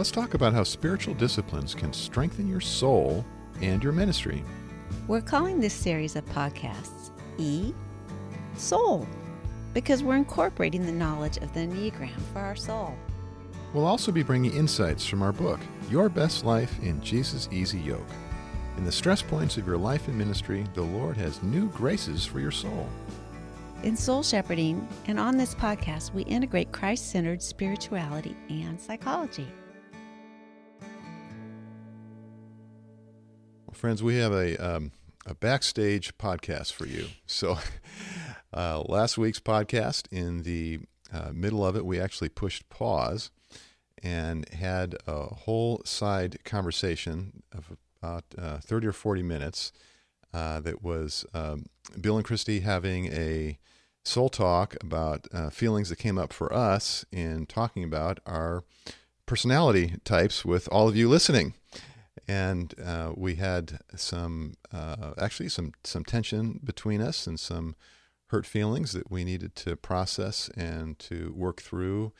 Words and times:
Let's 0.00 0.10
talk 0.10 0.32
about 0.32 0.54
how 0.54 0.64
spiritual 0.64 1.12
disciplines 1.12 1.74
can 1.74 1.92
strengthen 1.92 2.48
your 2.48 2.62
soul 2.62 3.22
and 3.60 3.84
your 3.84 3.92
ministry. 3.92 4.42
We're 5.06 5.20
calling 5.20 5.60
this 5.60 5.74
series 5.74 6.16
of 6.16 6.24
podcasts 6.24 7.10
E 7.36 7.74
Soul 8.54 9.06
because 9.74 10.02
we're 10.02 10.16
incorporating 10.16 10.86
the 10.86 10.90
knowledge 10.90 11.36
of 11.36 11.52
the 11.52 11.60
Enneagram 11.60 12.18
for 12.32 12.38
our 12.38 12.56
soul. 12.56 12.96
We'll 13.74 13.84
also 13.84 14.10
be 14.10 14.22
bringing 14.22 14.54
insights 14.54 15.04
from 15.04 15.20
our 15.20 15.32
book, 15.32 15.60
Your 15.90 16.08
Best 16.08 16.46
Life 16.46 16.80
in 16.80 17.02
Jesus' 17.02 17.50
Easy 17.52 17.78
Yoke. 17.78 18.00
In 18.78 18.86
the 18.86 18.92
stress 18.92 19.20
points 19.20 19.58
of 19.58 19.66
your 19.66 19.76
life 19.76 20.08
and 20.08 20.16
ministry, 20.16 20.64
the 20.72 20.80
Lord 20.80 21.18
has 21.18 21.42
new 21.42 21.68
graces 21.72 22.24
for 22.24 22.40
your 22.40 22.50
soul. 22.50 22.88
In 23.82 23.98
Soul 23.98 24.22
Shepherding 24.22 24.88
and 25.08 25.20
on 25.20 25.36
this 25.36 25.54
podcast, 25.54 26.14
we 26.14 26.22
integrate 26.22 26.72
Christ 26.72 27.10
centered 27.10 27.42
spirituality 27.42 28.34
and 28.48 28.80
psychology. 28.80 29.46
Friends, 33.72 34.02
we 34.02 34.16
have 34.16 34.32
a, 34.32 34.56
um, 34.56 34.92
a 35.26 35.34
backstage 35.34 36.16
podcast 36.18 36.72
for 36.72 36.86
you. 36.86 37.08
So, 37.26 37.58
uh, 38.52 38.82
last 38.82 39.18
week's 39.18 39.40
podcast, 39.40 40.06
in 40.10 40.42
the 40.42 40.80
uh, 41.12 41.30
middle 41.32 41.64
of 41.64 41.76
it, 41.76 41.84
we 41.84 42.00
actually 42.00 42.28
pushed 42.28 42.68
pause 42.68 43.30
and 44.02 44.48
had 44.50 44.96
a 45.06 45.34
whole 45.34 45.82
side 45.84 46.42
conversation 46.44 47.42
of 47.52 47.76
about 48.02 48.24
uh, 48.38 48.58
30 48.58 48.88
or 48.88 48.92
40 48.92 49.22
minutes 49.22 49.72
uh, 50.32 50.60
that 50.60 50.82
was 50.82 51.24
um, 51.34 51.66
Bill 52.00 52.16
and 52.16 52.24
Christy 52.24 52.60
having 52.60 53.12
a 53.12 53.58
soul 54.04 54.28
talk 54.28 54.76
about 54.80 55.26
uh, 55.32 55.50
feelings 55.50 55.90
that 55.90 55.96
came 55.96 56.18
up 56.18 56.32
for 56.32 56.52
us 56.52 57.04
in 57.12 57.46
talking 57.46 57.84
about 57.84 58.20
our 58.24 58.64
personality 59.26 59.96
types 60.04 60.44
with 60.44 60.66
all 60.72 60.88
of 60.88 60.96
you 60.96 61.08
listening. 61.08 61.54
And 62.30 62.72
uh, 62.80 63.12
we 63.16 63.34
had 63.34 63.80
some, 63.96 64.54
uh, 64.72 65.14
actually, 65.18 65.48
some, 65.48 65.72
some 65.82 66.04
tension 66.04 66.60
between 66.62 67.00
us 67.00 67.26
and 67.26 67.40
some 67.40 67.74
hurt 68.28 68.46
feelings 68.46 68.92
that 68.92 69.10
we 69.10 69.24
needed 69.24 69.56
to 69.56 69.74
process 69.74 70.48
and 70.50 70.96
to 71.00 71.34
work 71.36 71.60
through 71.60 72.12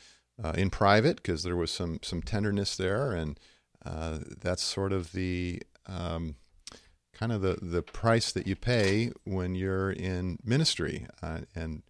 uh, 0.42 0.50
in 0.56 0.68
private 0.68 1.18
because 1.18 1.44
there 1.44 1.54
was 1.54 1.70
some, 1.70 2.00
some 2.02 2.22
tenderness 2.22 2.76
there. 2.76 3.12
And 3.12 3.38
uh, 3.86 4.18
that's 4.40 4.64
sort 4.64 4.92
of 4.92 5.12
the 5.12 5.62
um, 5.86 6.34
kind 7.12 7.30
of 7.30 7.40
the, 7.40 7.58
the 7.62 7.82
price 7.82 8.32
that 8.32 8.48
you 8.48 8.56
pay 8.56 9.12
when 9.22 9.54
you're 9.54 9.92
in 9.92 10.40
ministry. 10.42 11.06
Uh, 11.22 11.42
and 11.54 11.84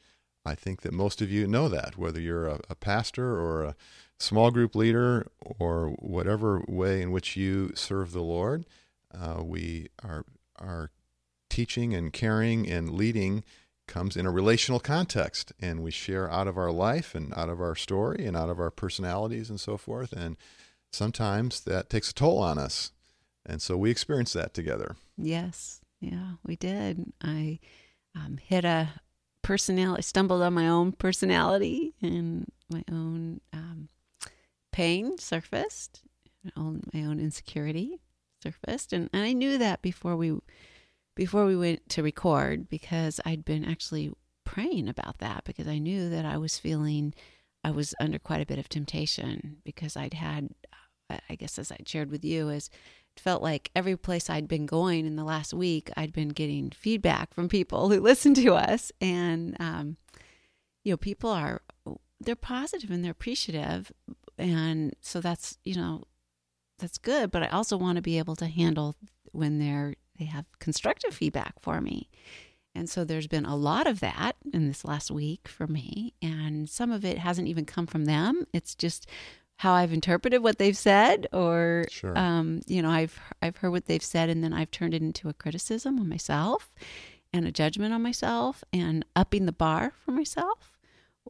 I 0.44 0.54
think 0.54 0.82
that 0.82 0.92
most 0.92 1.22
of 1.22 1.30
you 1.30 1.46
know 1.46 1.70
that, 1.70 1.96
whether 1.96 2.20
you're 2.20 2.48
a, 2.48 2.60
a, 2.68 2.74
pastor 2.74 3.40
or 3.40 3.64
a 3.64 3.76
small 4.20 4.50
group 4.50 4.74
leader 4.74 5.26
or 5.58 5.88
whatever 5.98 6.62
way 6.68 7.02
in 7.02 7.10
which 7.10 7.36
you 7.36 7.72
serve 7.74 8.12
the 8.12 8.22
Lord, 8.22 8.66
uh, 9.12 9.42
we 9.42 9.88
are, 10.04 10.24
are 10.58 10.90
teaching 11.48 11.94
and 11.94 12.12
caring 12.12 12.68
and 12.68 12.90
leading 12.90 13.42
comes 13.88 14.16
in 14.16 14.24
a 14.24 14.30
relational 14.30 14.78
context 14.78 15.52
and 15.58 15.82
we 15.82 15.90
share 15.90 16.30
out 16.30 16.46
of 16.46 16.56
our 16.56 16.70
life 16.70 17.12
and 17.14 17.34
out 17.34 17.48
of 17.48 17.60
our 17.60 17.74
story 17.74 18.24
and 18.24 18.36
out 18.36 18.48
of 18.48 18.60
our 18.60 18.70
personalities 18.70 19.50
and 19.50 19.58
so 19.58 19.76
forth 19.76 20.12
and 20.12 20.36
sometimes 20.92 21.62
that 21.62 21.90
takes 21.90 22.10
a 22.10 22.14
toll 22.14 22.38
on 22.38 22.56
us 22.56 22.92
and 23.44 23.60
so 23.60 23.76
we 23.76 23.90
experienced 23.90 24.34
that 24.34 24.54
together. 24.54 24.96
Yes. 25.16 25.80
Yeah, 26.00 26.34
we 26.46 26.56
did. 26.56 27.12
I 27.22 27.58
um, 28.14 28.38
hit 28.40 28.64
a 28.64 28.90
personality, 29.42 30.02
stumbled 30.02 30.42
on 30.42 30.54
my 30.54 30.68
own 30.68 30.92
personality 30.92 31.94
and 32.00 32.50
my 32.70 32.84
own 32.90 33.40
um, 33.52 33.88
pain 34.72 35.18
surfaced, 35.18 36.02
own, 36.56 36.82
my 36.92 37.00
own 37.00 37.20
insecurity 37.20 38.00
surfaced. 38.42 38.92
And, 38.92 39.10
and 39.12 39.22
I 39.22 39.32
knew 39.32 39.58
that 39.58 39.82
before 39.82 40.16
we, 40.16 40.38
before 41.14 41.46
we 41.46 41.56
went 41.56 41.88
to 41.90 42.02
record 42.02 42.68
because 42.68 43.20
I'd 43.24 43.44
been 43.44 43.64
actually 43.64 44.12
praying 44.44 44.88
about 44.88 45.18
that 45.18 45.44
because 45.44 45.68
I 45.68 45.78
knew 45.78 46.08
that 46.10 46.24
I 46.24 46.36
was 46.36 46.58
feeling 46.58 47.14
I 47.62 47.70
was 47.70 47.94
under 48.00 48.18
quite 48.18 48.40
a 48.40 48.46
bit 48.46 48.58
of 48.58 48.68
temptation 48.68 49.58
because 49.64 49.96
I'd 49.96 50.14
had, 50.14 50.50
I 51.10 51.34
guess, 51.34 51.58
as 51.58 51.70
I 51.70 51.78
shared 51.86 52.10
with 52.10 52.24
you, 52.24 52.48
is 52.48 52.70
it 53.16 53.20
felt 53.20 53.42
like 53.42 53.70
every 53.74 53.96
place 53.96 54.30
I'd 54.30 54.48
been 54.48 54.66
going 54.66 55.06
in 55.06 55.16
the 55.16 55.24
last 55.24 55.52
week, 55.52 55.90
I'd 55.96 56.12
been 56.12 56.30
getting 56.30 56.70
feedback 56.70 57.34
from 57.34 57.48
people 57.48 57.88
who 57.90 58.00
listen 58.00 58.34
to 58.34 58.54
us. 58.54 58.90
And, 59.00 59.56
um, 59.60 59.96
you 60.84 60.92
know, 60.92 60.96
people 60.96 61.30
are, 61.30 61.62
they're 62.20 62.36
positive 62.36 62.90
and 62.90 63.04
they're 63.04 63.12
appreciative. 63.12 63.92
And 64.40 64.94
so 65.00 65.20
that's, 65.20 65.58
you 65.64 65.76
know, 65.76 66.04
that's 66.78 66.98
good. 66.98 67.30
But 67.30 67.42
I 67.42 67.48
also 67.48 67.76
want 67.76 67.96
to 67.96 68.02
be 68.02 68.18
able 68.18 68.36
to 68.36 68.46
handle 68.46 68.96
when 69.32 69.58
they're, 69.58 69.94
they 70.18 70.24
have 70.24 70.46
constructive 70.58 71.14
feedback 71.14 71.54
for 71.60 71.80
me. 71.80 72.08
And 72.74 72.88
so 72.88 73.04
there's 73.04 73.26
been 73.26 73.44
a 73.44 73.56
lot 73.56 73.86
of 73.86 74.00
that 74.00 74.36
in 74.52 74.66
this 74.66 74.84
last 74.84 75.10
week 75.10 75.48
for 75.48 75.66
me. 75.66 76.14
And 76.22 76.68
some 76.68 76.90
of 76.90 77.04
it 77.04 77.18
hasn't 77.18 77.48
even 77.48 77.64
come 77.64 77.86
from 77.86 78.06
them. 78.06 78.46
It's 78.52 78.74
just 78.74 79.06
how 79.60 79.74
I've 79.74 79.92
interpreted 79.92 80.42
what 80.42 80.56
they've 80.56 80.76
said, 80.76 81.26
or 81.34 81.84
sure. 81.90 82.16
um, 82.16 82.62
you 82.66 82.80
know, 82.80 82.88
I've 82.88 83.20
I've 83.42 83.58
heard 83.58 83.72
what 83.72 83.84
they've 83.84 84.02
said, 84.02 84.30
and 84.30 84.42
then 84.42 84.54
I've 84.54 84.70
turned 84.70 84.94
it 84.94 85.02
into 85.02 85.28
a 85.28 85.34
criticism 85.34 86.00
on 86.00 86.08
myself, 86.08 86.72
and 87.30 87.46
a 87.46 87.52
judgment 87.52 87.92
on 87.92 88.00
myself, 88.00 88.64
and 88.72 89.04
upping 89.14 89.44
the 89.44 89.52
bar 89.52 89.92
for 90.02 90.12
myself, 90.12 90.78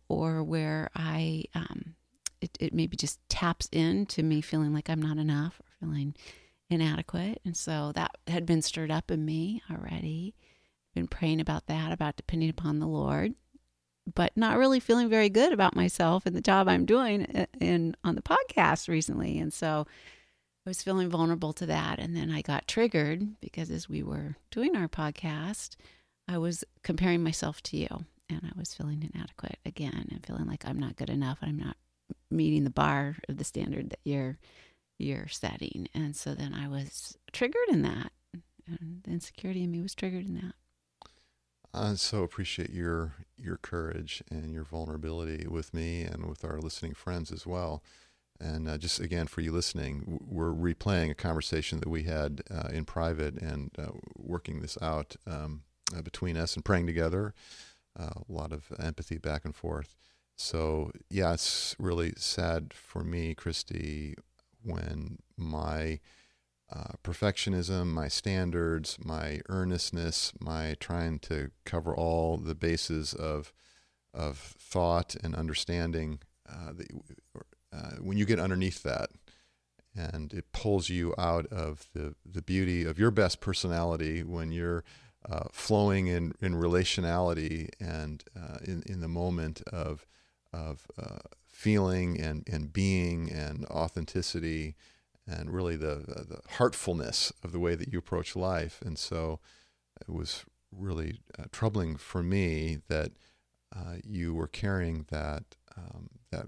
or 0.08 0.44
where 0.44 0.90
I 0.94 1.46
um, 1.56 1.96
it 2.40 2.56
it 2.60 2.74
maybe 2.74 2.96
just 2.96 3.18
taps 3.28 3.68
into 3.72 4.22
me 4.22 4.40
feeling 4.40 4.72
like 4.72 4.88
I'm 4.88 5.02
not 5.02 5.18
enough 5.18 5.60
or 5.60 5.86
feeling 5.86 6.14
inadequate, 6.68 7.40
and 7.44 7.56
so 7.56 7.92
that 7.94 8.12
had 8.26 8.46
been 8.46 8.62
stirred 8.62 8.90
up 8.90 9.10
in 9.10 9.24
me 9.24 9.62
already. 9.70 10.34
Been 10.94 11.06
praying 11.06 11.40
about 11.40 11.66
that, 11.66 11.92
about 11.92 12.16
depending 12.16 12.50
upon 12.50 12.80
the 12.80 12.86
Lord, 12.86 13.34
but 14.12 14.36
not 14.36 14.58
really 14.58 14.80
feeling 14.80 15.08
very 15.08 15.28
good 15.28 15.52
about 15.52 15.76
myself 15.76 16.26
and 16.26 16.34
the 16.34 16.40
job 16.40 16.68
I'm 16.68 16.84
doing 16.84 17.26
eh, 17.34 17.46
in 17.60 17.96
on 18.02 18.14
the 18.16 18.22
podcast 18.22 18.88
recently. 18.88 19.38
And 19.38 19.52
so 19.52 19.86
I 20.66 20.70
was 20.70 20.82
feeling 20.82 21.08
vulnerable 21.08 21.52
to 21.54 21.66
that. 21.66 21.98
And 21.98 22.16
then 22.16 22.30
I 22.30 22.42
got 22.42 22.68
triggered 22.68 23.40
because 23.40 23.70
as 23.70 23.88
we 23.88 24.02
were 24.02 24.36
doing 24.50 24.76
our 24.76 24.88
podcast, 24.88 25.76
I 26.28 26.38
was 26.38 26.64
comparing 26.82 27.22
myself 27.22 27.62
to 27.64 27.76
you 27.76 28.04
and 28.28 28.40
I 28.44 28.58
was 28.58 28.74
feeling 28.74 29.08
inadequate 29.12 29.58
again 29.64 30.08
and 30.10 30.24
feeling 30.24 30.46
like 30.46 30.64
I'm 30.66 30.78
not 30.78 30.96
good 30.96 31.10
enough. 31.10 31.38
I'm 31.42 31.58
not 31.58 31.76
meeting 32.30 32.64
the 32.64 32.70
bar 32.70 33.16
of 33.28 33.36
the 33.36 33.44
standard 33.44 33.90
that 33.90 34.00
you're 34.04 34.38
you're 34.98 35.28
setting. 35.28 35.88
And 35.94 36.14
so 36.14 36.34
then 36.34 36.52
I 36.54 36.68
was 36.68 37.16
triggered 37.32 37.68
in 37.70 37.82
that. 37.82 38.12
And 38.66 39.00
the 39.02 39.10
insecurity 39.10 39.64
in 39.64 39.70
me 39.70 39.80
was 39.80 39.94
triggered 39.94 40.26
in 40.26 40.34
that. 40.34 40.54
I 41.72 41.94
so 41.94 42.22
appreciate 42.22 42.70
your 42.70 43.14
your 43.36 43.56
courage 43.56 44.22
and 44.30 44.52
your 44.52 44.64
vulnerability 44.64 45.46
with 45.46 45.72
me 45.72 46.02
and 46.02 46.26
with 46.26 46.44
our 46.44 46.58
listening 46.58 46.94
friends 46.94 47.30
as 47.32 47.46
well. 47.46 47.82
And 48.40 48.68
uh, 48.68 48.78
just 48.78 49.00
again, 49.00 49.26
for 49.26 49.40
you 49.40 49.52
listening, 49.52 50.18
we're 50.26 50.52
replaying 50.52 51.10
a 51.10 51.14
conversation 51.14 51.78
that 51.80 51.88
we 51.88 52.04
had 52.04 52.42
uh, 52.50 52.68
in 52.72 52.84
private 52.84 53.34
and 53.40 53.70
uh, 53.78 53.88
working 54.16 54.60
this 54.60 54.78
out 54.80 55.16
um, 55.26 55.62
uh, 55.96 56.02
between 56.02 56.36
us 56.36 56.54
and 56.56 56.64
praying 56.64 56.86
together. 56.86 57.34
Uh, 57.98 58.10
a 58.28 58.32
lot 58.32 58.52
of 58.52 58.72
empathy 58.78 59.18
back 59.18 59.44
and 59.44 59.54
forth. 59.54 59.94
So 60.40 60.90
yeah, 61.10 61.34
it's 61.34 61.76
really 61.78 62.14
sad 62.16 62.72
for 62.72 63.04
me, 63.04 63.34
Christy, 63.34 64.14
when 64.64 65.18
my 65.36 66.00
uh, 66.74 66.94
perfectionism, 67.04 67.88
my 67.88 68.08
standards, 68.08 68.96
my 69.04 69.42
earnestness, 69.50 70.32
my 70.40 70.76
trying 70.80 71.18
to 71.20 71.50
cover 71.66 71.94
all 71.94 72.38
the 72.38 72.54
bases 72.54 73.12
of 73.12 73.52
of 74.14 74.38
thought 74.38 75.14
and 75.22 75.34
understanding. 75.34 76.20
Uh, 76.48 76.72
the, 76.72 76.86
uh, 77.70 77.96
when 78.00 78.16
you 78.16 78.24
get 78.24 78.40
underneath 78.40 78.82
that, 78.82 79.10
and 79.94 80.32
it 80.32 80.52
pulls 80.52 80.88
you 80.88 81.14
out 81.18 81.44
of 81.48 81.90
the 81.92 82.14
the 82.24 82.42
beauty 82.42 82.86
of 82.86 82.98
your 82.98 83.10
best 83.10 83.42
personality 83.42 84.22
when 84.22 84.52
you're 84.52 84.84
uh, 85.30 85.48
flowing 85.52 86.06
in 86.06 86.32
in 86.40 86.54
relationality 86.54 87.68
and 87.78 88.24
uh, 88.34 88.56
in 88.64 88.82
in 88.86 89.00
the 89.00 89.08
moment 89.08 89.60
of 89.70 90.06
of 90.52 90.86
uh, 90.98 91.18
feeling 91.46 92.20
and 92.20 92.48
and 92.50 92.72
being 92.72 93.30
and 93.30 93.64
authenticity 93.66 94.74
and 95.26 95.50
really 95.52 95.76
the, 95.76 95.96
the 96.28 96.40
heartfulness 96.56 97.32
of 97.44 97.52
the 97.52 97.60
way 97.60 97.74
that 97.74 97.92
you 97.92 97.98
approach 97.98 98.34
life. 98.34 98.82
And 98.84 98.98
so 98.98 99.38
it 100.00 100.08
was 100.08 100.44
really 100.76 101.20
uh, 101.38 101.44
troubling 101.52 101.96
for 101.96 102.22
me 102.22 102.78
that 102.88 103.12
uh, 103.74 103.96
you 104.04 104.34
were 104.34 104.48
carrying 104.48 105.06
that 105.10 105.44
um, 105.76 106.08
that 106.30 106.46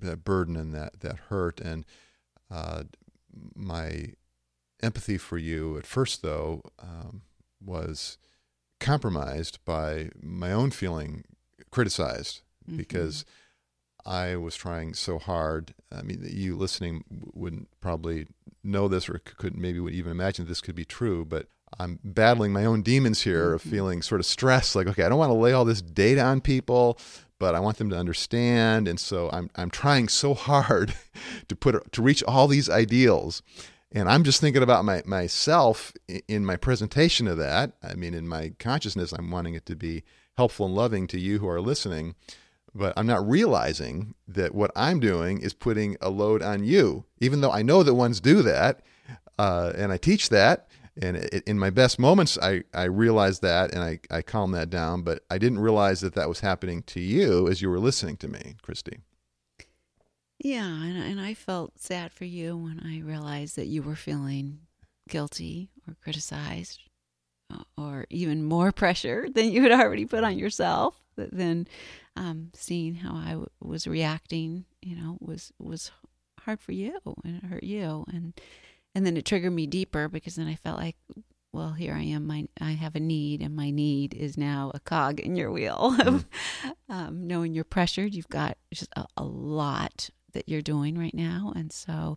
that 0.00 0.24
burden 0.24 0.56
and 0.56 0.74
that 0.74 1.00
that 1.00 1.16
hurt. 1.28 1.60
And 1.60 1.84
uh, 2.50 2.84
my 3.54 4.14
empathy 4.82 5.18
for 5.18 5.38
you 5.38 5.76
at 5.78 5.86
first, 5.86 6.22
though, 6.22 6.62
um, 6.78 7.22
was 7.64 8.18
compromised 8.80 9.58
by 9.64 10.10
my 10.20 10.52
own 10.52 10.70
feeling 10.70 11.24
criticized 11.70 12.42
mm-hmm. 12.66 12.78
I 14.04 14.36
was 14.36 14.56
trying 14.56 14.94
so 14.94 15.18
hard. 15.18 15.74
I 15.90 16.02
mean, 16.02 16.26
you 16.28 16.56
listening 16.56 17.04
wouldn't 17.34 17.68
probably 17.80 18.26
know 18.64 18.88
this 18.88 19.08
or 19.08 19.18
could 19.18 19.56
maybe 19.56 19.80
would 19.80 19.94
even 19.94 20.12
imagine 20.12 20.46
this 20.46 20.60
could 20.60 20.74
be 20.74 20.84
true, 20.84 21.24
but 21.24 21.46
I'm 21.78 21.98
battling 22.04 22.52
my 22.52 22.64
own 22.64 22.82
demons 22.82 23.22
here 23.22 23.54
of 23.54 23.60
Mm-hmm. 23.62 23.70
feeling 23.70 24.02
sort 24.02 24.20
of 24.20 24.26
stressed. 24.26 24.76
Like, 24.76 24.86
okay, 24.88 25.04
I 25.04 25.08
don't 25.08 25.18
want 25.18 25.30
to 25.30 25.34
lay 25.34 25.52
all 25.52 25.64
this 25.64 25.82
data 25.82 26.22
on 26.22 26.40
people, 26.40 26.98
but 27.38 27.54
I 27.54 27.60
want 27.60 27.78
them 27.78 27.90
to 27.90 27.98
understand, 27.98 28.86
and 28.88 29.00
so 29.00 29.30
I'm 29.32 29.50
I'm 29.56 29.70
trying 29.70 30.08
so 30.08 30.34
hard 30.34 30.94
to 31.48 31.56
put 31.56 31.92
to 31.92 32.02
reach 32.02 32.22
all 32.24 32.46
these 32.48 32.68
ideals. 32.68 33.42
And 33.94 34.08
I'm 34.08 34.24
just 34.24 34.40
thinking 34.40 34.62
about 34.62 34.84
my 34.84 35.02
myself 35.06 35.92
in 36.28 36.44
my 36.46 36.56
presentation 36.56 37.26
of 37.28 37.36
that. 37.38 37.72
I 37.82 37.94
mean, 37.94 38.14
in 38.14 38.26
my 38.28 38.52
consciousness, 38.58 39.12
I'm 39.12 39.30
wanting 39.30 39.54
it 39.54 39.66
to 39.66 39.76
be 39.76 40.02
helpful 40.36 40.66
and 40.66 40.74
loving 40.74 41.06
to 41.08 41.20
you 41.20 41.38
who 41.40 41.48
are 41.48 41.60
listening 41.60 42.14
but 42.74 42.92
I'm 42.96 43.06
not 43.06 43.28
realizing 43.28 44.14
that 44.26 44.54
what 44.54 44.70
I'm 44.74 45.00
doing 45.00 45.40
is 45.40 45.52
putting 45.54 45.96
a 46.00 46.10
load 46.10 46.42
on 46.42 46.64
you, 46.64 47.04
even 47.20 47.40
though 47.40 47.50
I 47.52 47.62
know 47.62 47.82
that 47.82 47.94
ones 47.94 48.20
do 48.20 48.42
that, 48.42 48.80
uh, 49.38 49.72
and 49.76 49.92
I 49.92 49.96
teach 49.96 50.28
that. 50.30 50.68
And 51.00 51.16
it, 51.16 51.42
in 51.46 51.58
my 51.58 51.70
best 51.70 51.98
moments, 51.98 52.36
I, 52.42 52.64
I 52.74 52.84
realize 52.84 53.40
that 53.40 53.72
and 53.72 53.82
I, 53.82 53.98
I 54.10 54.20
calm 54.20 54.52
that 54.52 54.68
down, 54.68 55.02
but 55.02 55.24
I 55.30 55.38
didn't 55.38 55.60
realize 55.60 56.02
that 56.02 56.14
that 56.14 56.28
was 56.28 56.40
happening 56.40 56.82
to 56.84 57.00
you 57.00 57.48
as 57.48 57.62
you 57.62 57.70
were 57.70 57.80
listening 57.80 58.18
to 58.18 58.28
me, 58.28 58.56
Christy. 58.60 58.98
Yeah, 60.38 60.66
and, 60.66 60.96
and 60.98 61.20
I 61.20 61.34
felt 61.34 61.78
sad 61.78 62.12
for 62.12 62.24
you 62.24 62.56
when 62.56 62.80
I 62.84 63.00
realized 63.00 63.56
that 63.56 63.68
you 63.68 63.82
were 63.82 63.94
feeling 63.96 64.60
guilty 65.08 65.70
or 65.88 65.96
criticized 66.02 66.80
uh, 67.52 67.62
or 67.78 68.06
even 68.10 68.42
more 68.44 68.72
pressure 68.82 69.28
than 69.32 69.50
you 69.50 69.62
had 69.62 69.72
already 69.72 70.04
put 70.04 70.24
on 70.24 70.38
yourself. 70.38 71.00
th- 71.16 71.30
Then 71.32 71.68
um, 72.16 72.50
seeing 72.54 72.96
how 72.96 73.14
I 73.14 73.30
w- 73.30 73.46
was 73.60 73.86
reacting, 73.86 74.64
you 74.80 74.96
know, 74.96 75.18
was 75.20 75.52
was 75.58 75.90
hard 76.40 76.60
for 76.60 76.72
you 76.72 76.98
and 77.24 77.36
it 77.36 77.44
hurt 77.44 77.64
you, 77.64 78.04
and 78.12 78.34
and 78.94 79.06
then 79.06 79.16
it 79.16 79.24
triggered 79.24 79.52
me 79.52 79.66
deeper 79.66 80.08
because 80.08 80.36
then 80.36 80.46
I 80.46 80.54
felt 80.54 80.78
like, 80.78 80.96
well, 81.52 81.72
here 81.72 81.94
I 81.94 82.02
am. 82.02 82.26
My 82.26 82.46
I 82.60 82.72
have 82.72 82.94
a 82.94 83.00
need, 83.00 83.40
and 83.42 83.54
my 83.54 83.70
need 83.70 84.14
is 84.14 84.36
now 84.36 84.70
a 84.74 84.80
cog 84.80 85.20
in 85.20 85.36
your 85.36 85.50
wheel. 85.50 85.96
of 86.04 86.26
um, 86.88 87.26
knowing 87.26 87.54
you're 87.54 87.64
pressured, 87.64 88.14
you've 88.14 88.28
got 88.28 88.56
just 88.72 88.90
a, 88.96 89.06
a 89.16 89.24
lot 89.24 90.10
that 90.32 90.48
you're 90.48 90.62
doing 90.62 90.98
right 90.98 91.14
now, 91.14 91.52
and 91.54 91.72
so 91.72 92.16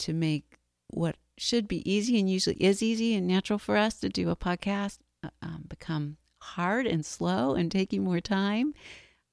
to 0.00 0.12
make 0.12 0.58
what 0.88 1.16
should 1.38 1.68
be 1.68 1.90
easy 1.90 2.18
and 2.18 2.30
usually 2.30 2.56
is 2.56 2.82
easy 2.82 3.14
and 3.14 3.26
natural 3.26 3.58
for 3.58 3.76
us 3.76 4.00
to 4.00 4.08
do 4.08 4.30
a 4.30 4.36
podcast 4.36 4.98
uh, 5.22 5.28
um, 5.42 5.64
become 5.68 6.16
hard 6.40 6.86
and 6.86 7.04
slow 7.04 7.54
and 7.54 7.70
taking 7.70 8.04
more 8.04 8.20
time. 8.20 8.74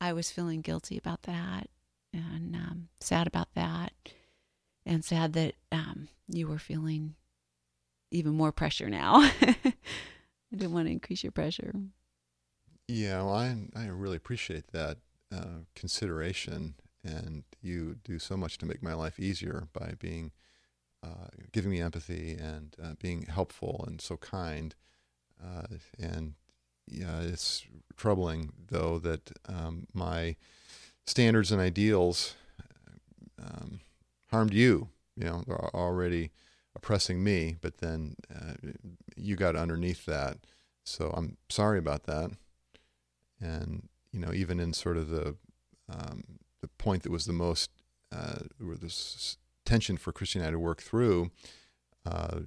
I 0.04 0.12
was 0.12 0.30
feeling 0.30 0.60
guilty 0.60 0.98
about 0.98 1.24
that 1.24 1.70
and 2.12 2.58
um, 2.58 2.90
sad 3.00 3.26
about 3.26 3.48
that, 3.56 3.94
and 4.86 5.04
sad 5.04 5.32
that 5.32 5.56
um, 5.72 6.10
you 6.28 6.46
were 6.46 6.60
feeling 6.60 7.16
even 8.12 8.34
more 8.34 8.52
pressure 8.52 8.90
now. 8.90 9.22
I 9.42 9.74
didn't 10.52 10.74
want 10.74 10.88
to 10.88 10.92
increase 10.92 11.24
your 11.24 11.32
pressure. 11.32 11.74
Yeah, 12.90 13.24
well, 13.24 13.36
I, 13.36 13.56
I 13.78 13.86
really 13.86 14.18
appreciate 14.18 14.74
that 14.74 14.98
uh, 15.34 15.62
consideration. 15.74 16.76
And 17.02 17.46
you 17.62 17.96
do 18.04 18.20
so 18.20 18.36
much 18.36 18.58
to 18.58 18.66
make 18.66 18.84
my 18.84 18.94
life 18.94 19.18
easier 19.22 19.70
by 19.72 19.94
being, 19.98 20.34
uh, 21.02 21.30
giving 21.54 21.72
me 21.72 21.80
empathy 21.80 22.34
and 22.34 22.76
uh, 22.84 22.96
being 23.00 23.22
helpful 23.22 23.86
and 23.88 24.02
so 24.02 24.18
kind. 24.18 24.76
Uh, 25.42 25.78
and 25.98 26.34
yeah, 26.88 27.22
it's 27.22 27.66
troubling 27.98 28.52
though 28.70 29.00
that 29.00 29.32
um, 29.48 29.88
my 29.94 30.36
standards 31.06 31.52
and 31.52 31.62
ideals 31.62 32.36
um, 33.42 33.80
harmed 34.32 34.54
you. 34.54 34.90
You 35.16 35.26
know, 35.26 35.44
they're 35.46 35.76
already 35.76 36.32
oppressing 36.76 37.24
me, 37.24 37.58
but 37.62 37.78
then 37.78 38.16
uh, 38.34 38.54
you 39.16 39.36
got 39.36 39.56
underneath 39.56 40.06
that. 40.06 40.38
So 40.84 41.14
I'm 41.16 41.38
sorry 41.50 41.80
about 41.80 42.04
that. 42.04 42.32
And 43.40 43.90
you 44.12 44.20
know, 44.20 44.34
even 44.34 44.60
in 44.60 44.74
sort 44.74 44.98
of 44.98 45.10
the 45.10 45.36
um, 45.90 46.24
the 46.62 46.68
point 46.68 47.04
that 47.04 47.12
was 47.12 47.26
the 47.26 47.34
most 47.34 47.70
uh, 48.12 48.40
where 48.60 48.78
this 48.78 49.38
tension 49.66 49.98
for 49.98 50.14
I 50.18 50.52
to 50.52 50.60
work 50.60 50.82
through. 50.82 51.32
Uh, 52.06 52.42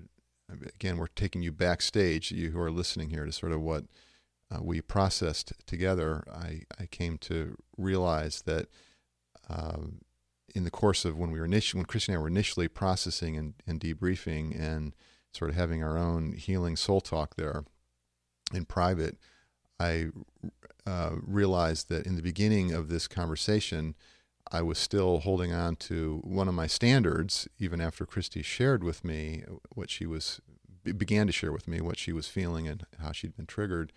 again, 0.74 0.96
we're 0.96 1.06
taking 1.08 1.42
you 1.42 1.52
backstage, 1.52 2.30
you 2.30 2.50
who 2.50 2.60
are 2.60 2.70
listening 2.70 3.10
here, 3.10 3.24
to 3.24 3.32
sort 3.32 3.52
of 3.52 3.60
what 3.60 3.84
uh, 4.50 4.62
we 4.62 4.80
processed 4.80 5.52
together. 5.66 6.24
I, 6.32 6.62
I 6.78 6.86
came 6.86 7.18
to 7.18 7.56
realize 7.76 8.42
that 8.42 8.68
um, 9.48 10.00
in 10.54 10.64
the 10.64 10.70
course 10.70 11.04
of 11.04 11.18
when 11.18 11.30
we 11.30 11.38
were 11.38 11.44
initially, 11.44 11.80
when 11.80 11.86
Christy 11.86 12.12
and 12.12 12.18
I 12.18 12.22
were 12.22 12.28
initially 12.28 12.68
processing 12.68 13.36
and, 13.36 13.54
and 13.66 13.80
debriefing 13.80 14.58
and 14.58 14.94
sort 15.32 15.50
of 15.50 15.56
having 15.56 15.82
our 15.82 15.98
own 15.98 16.32
healing 16.32 16.76
soul 16.76 17.00
talk 17.00 17.36
there 17.36 17.64
in 18.54 18.64
private, 18.64 19.18
I 19.78 20.06
uh, 20.86 21.16
realized 21.22 21.88
that 21.88 22.06
in 22.06 22.16
the 22.16 22.22
beginning 22.22 22.72
of 22.72 22.88
this 22.88 23.06
conversation, 23.06 23.94
I 24.50 24.62
was 24.62 24.78
still 24.78 25.20
holding 25.20 25.52
on 25.52 25.76
to 25.76 26.20
one 26.22 26.48
of 26.48 26.54
my 26.54 26.68
standards, 26.68 27.48
even 27.58 27.80
after 27.80 28.06
Christy 28.06 28.42
shared 28.42 28.84
with 28.84 29.04
me 29.04 29.44
what 29.74 29.90
she 29.90 30.06
was 30.06 30.40
began 30.96 31.26
to 31.26 31.32
share 31.32 31.50
with 31.50 31.66
me 31.66 31.80
what 31.80 31.98
she 31.98 32.12
was 32.12 32.28
feeling 32.28 32.68
and 32.68 32.86
how 33.00 33.10
she'd 33.10 33.36
been 33.36 33.46
triggered, 33.46 33.92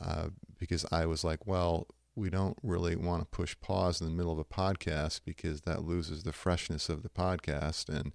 uh, 0.00 0.28
because 0.58 0.84
I 0.90 1.06
was 1.06 1.24
like, 1.24 1.46
well, 1.46 1.86
we 2.14 2.30
don't 2.30 2.58
really 2.62 2.96
want 2.96 3.22
to 3.22 3.26
push 3.26 3.56
pause 3.60 4.00
in 4.00 4.06
the 4.06 4.12
middle 4.12 4.32
of 4.32 4.38
a 4.38 4.44
podcast 4.44 5.20
because 5.24 5.62
that 5.62 5.84
loses 5.84 6.22
the 6.22 6.32
freshness 6.32 6.88
of 6.88 7.02
the 7.02 7.08
podcast 7.08 7.88
and 7.88 8.12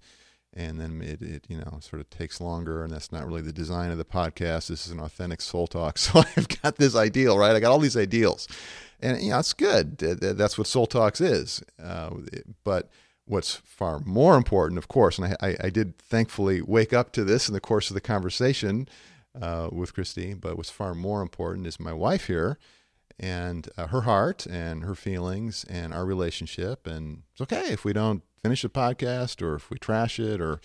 and 0.54 0.80
then 0.80 1.02
it, 1.02 1.20
it 1.20 1.44
you 1.48 1.58
know 1.58 1.78
sort 1.80 2.00
of 2.00 2.08
takes 2.08 2.40
longer 2.40 2.82
and 2.82 2.92
that's 2.92 3.12
not 3.12 3.26
really 3.26 3.42
the 3.42 3.52
design 3.52 3.90
of 3.90 3.98
the 3.98 4.04
podcast. 4.04 4.68
This 4.68 4.86
is 4.86 4.92
an 4.92 5.00
authentic 5.00 5.40
soul 5.40 5.66
talk. 5.66 5.98
So 6.06 6.22
i've 6.36 6.62
got 6.62 6.76
this 6.76 6.94
ideal 6.94 7.36
right? 7.38 7.54
I 7.54 7.60
got 7.60 7.72
all 7.72 7.78
these 7.78 7.96
ideals. 7.96 8.48
And 9.00 9.20
you 9.20 9.30
know 9.30 9.38
it's 9.38 9.52
good. 9.52 9.98
Th- 9.98 10.18
th- 10.20 10.36
that's 10.36 10.56
what 10.56 10.66
soul 10.66 10.86
talks 10.86 11.20
is. 11.20 11.62
Uh, 11.82 12.10
but 12.64 12.90
what's 13.26 13.56
far 13.56 13.98
more 14.00 14.36
important 14.36 14.78
of 14.78 14.86
course 14.86 15.18
and 15.18 15.34
I, 15.42 15.48
I, 15.48 15.56
I 15.64 15.70
did 15.70 15.98
thankfully 15.98 16.62
wake 16.62 16.92
up 16.92 17.10
to 17.12 17.24
this 17.24 17.48
in 17.48 17.54
the 17.54 17.60
course 17.60 17.90
of 17.90 17.94
the 17.94 18.00
conversation 18.00 18.88
uh, 19.40 19.68
with 19.72 19.94
christy 19.94 20.34
but 20.34 20.56
what's 20.56 20.70
far 20.70 20.94
more 20.94 21.22
important 21.22 21.66
is 21.66 21.78
my 21.78 21.92
wife 21.92 22.26
here 22.26 22.58
and 23.18 23.68
uh, 23.76 23.86
her 23.88 24.02
heart 24.02 24.46
and 24.46 24.84
her 24.84 24.94
feelings 24.94 25.64
and 25.68 25.94
our 25.94 26.04
relationship. 26.04 26.86
And 26.86 27.22
it's 27.32 27.40
okay 27.40 27.72
if 27.72 27.84
we 27.84 27.92
don't 27.92 28.22
finish 28.42 28.62
the 28.62 28.68
podcast 28.68 29.42
or 29.42 29.54
if 29.56 29.70
we 29.70 29.78
trash 29.78 30.18
it 30.18 30.40
or 30.40 30.60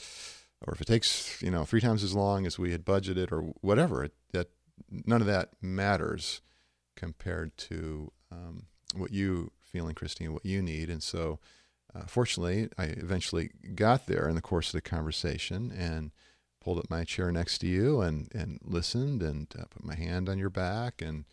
or 0.65 0.74
if 0.74 0.81
it 0.81 0.86
takes 0.86 1.41
you 1.41 1.50
know 1.50 1.63
three 1.63 1.81
times 1.81 2.03
as 2.03 2.13
long 2.13 2.46
as 2.46 2.60
we 2.60 2.72
had 2.72 2.86
budgeted 2.86 3.31
or 3.31 3.41
whatever 3.62 4.03
it, 4.03 4.13
that 4.34 4.50
none 4.89 5.22
of 5.22 5.27
that 5.27 5.50
matters 5.62 6.41
compared 6.96 7.57
to 7.57 8.12
um, 8.31 8.65
what 8.96 9.12
you 9.12 9.51
feeling 9.60 9.96
christine 9.96 10.34
what 10.34 10.46
you 10.46 10.62
need. 10.62 10.89
And 10.89 11.01
so 11.01 11.39
uh, 11.96 12.05
fortunately 12.07 12.69
i 12.77 12.86
eventually 12.86 13.51
got 13.75 14.07
there 14.07 14.27
in 14.29 14.36
the 14.36 14.41
course 14.41 14.69
of 14.69 14.74
the 14.74 14.81
conversation 14.81 15.72
and 15.72 16.12
pulled 16.62 16.77
up 16.77 16.89
my 16.89 17.03
chair 17.03 17.32
next 17.32 17.58
to 17.60 17.68
you 17.68 18.00
and 18.01 18.30
and 18.34 18.60
listened 18.63 19.22
and 19.22 19.53
uh, 19.60 19.63
put 19.70 19.84
my 19.84 19.96
hand 19.96 20.30
on 20.30 20.38
your 20.38 20.50
back 20.50 21.01
and 21.01 21.25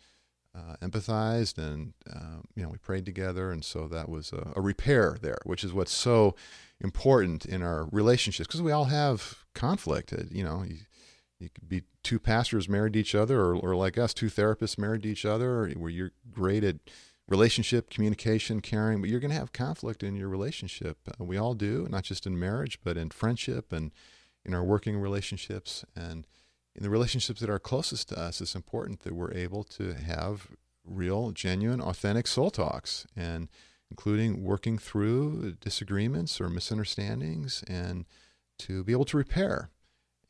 uh, 0.55 0.75
empathized 0.81 1.57
and 1.57 1.93
uh, 2.11 2.41
you 2.55 2.63
know 2.63 2.69
we 2.69 2.77
prayed 2.77 3.05
together. 3.05 3.51
And 3.51 3.63
so 3.63 3.87
that 3.87 4.09
was 4.09 4.33
a, 4.33 4.51
a 4.55 4.61
repair 4.61 5.17
there 5.21 5.37
which 5.43 5.63
is 5.63 5.73
what's 5.73 5.93
so 5.93 6.35
important 6.81 7.45
in 7.45 7.61
our 7.61 7.87
relationships 7.91 8.47
because 8.47 8.61
we 8.61 8.71
all 8.71 8.85
have 8.85 9.45
conflict. 9.53 10.11
Uh, 10.11 10.23
you 10.29 10.43
know 10.43 10.63
you, 10.67 10.77
you 11.39 11.49
could 11.49 11.69
be 11.69 11.83
two 12.03 12.19
pastors 12.19 12.67
married 12.67 12.93
to 12.93 12.99
each 12.99 13.15
other 13.15 13.39
or, 13.39 13.55
or 13.55 13.75
like 13.75 13.97
us 13.97 14.13
two 14.13 14.27
therapists 14.27 14.77
married 14.77 15.03
to 15.03 15.09
each 15.09 15.25
other 15.25 15.69
where 15.77 15.91
you're 15.91 16.11
great 16.31 16.63
at 16.63 16.77
relationship 17.27 17.91
communication 17.91 18.59
caring 18.59 18.99
but 18.99 19.09
you're 19.09 19.19
going 19.19 19.31
to 19.31 19.37
have 19.37 19.53
conflict 19.53 20.01
in 20.01 20.15
your 20.15 20.29
relationship. 20.29 20.97
Uh, 21.07 21.23
we 21.23 21.37
all 21.37 21.53
do 21.53 21.87
not 21.89 22.03
just 22.03 22.25
in 22.25 22.39
marriage 22.39 22.79
but 22.83 22.97
in 22.97 23.09
friendship 23.09 23.71
and 23.71 23.91
in 24.49 24.55
our 24.55 24.63
working 24.63 24.97
relationships 24.97 25.85
and 25.95 26.25
in 26.75 26.81
the 26.81 26.89
relationships 26.89 27.39
that 27.39 27.49
are 27.49 27.59
closest 27.59 28.09
to 28.09 28.19
us, 28.19 28.41
it's 28.41 28.55
important 28.55 29.01
that 29.01 29.13
we're 29.13 29.33
able 29.33 29.63
to 29.63 29.93
have 29.93 30.47
real, 30.83 31.31
genuine, 31.31 31.79
authentic 31.79 32.25
soul 32.25 32.49
talks, 32.49 33.05
and 33.15 33.47
including 33.91 34.43
working 34.43 34.77
through 34.77 35.55
disagreements 35.61 36.41
or 36.41 36.49
misunderstandings, 36.49 37.63
and 37.67 38.05
to 38.57 38.83
be 38.83 38.91
able 38.91 39.05
to 39.05 39.17
repair. 39.17 39.69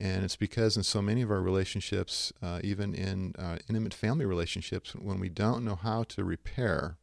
And 0.01 0.25
it's 0.25 0.35
because 0.35 0.75
in 0.75 0.83
so 0.83 1.01
many 1.01 1.21
of 1.21 1.31
our 1.31 1.41
relationships, 1.41 2.33
uh, 2.41 2.59
even 2.63 2.93
in 2.93 3.33
uh, 3.39 3.57
intimate 3.69 3.93
family 3.93 4.25
relationships, 4.25 4.95
when 4.95 5.19
we 5.19 5.29
don't 5.29 5.63
know 5.63 5.75
how 5.75 6.03
to 6.03 6.23
repair, 6.23 6.97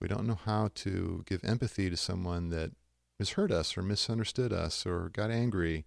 we 0.00 0.08
don't 0.08 0.26
know 0.26 0.38
how 0.44 0.70
to 0.76 1.24
give 1.26 1.44
empathy 1.44 1.90
to 1.90 1.96
someone 1.96 2.48
that 2.50 2.72
has 3.18 3.30
hurt 3.30 3.50
us 3.50 3.76
or 3.76 3.82
misunderstood 3.82 4.52
us 4.52 4.86
or 4.86 5.10
got 5.10 5.30
angry 5.30 5.84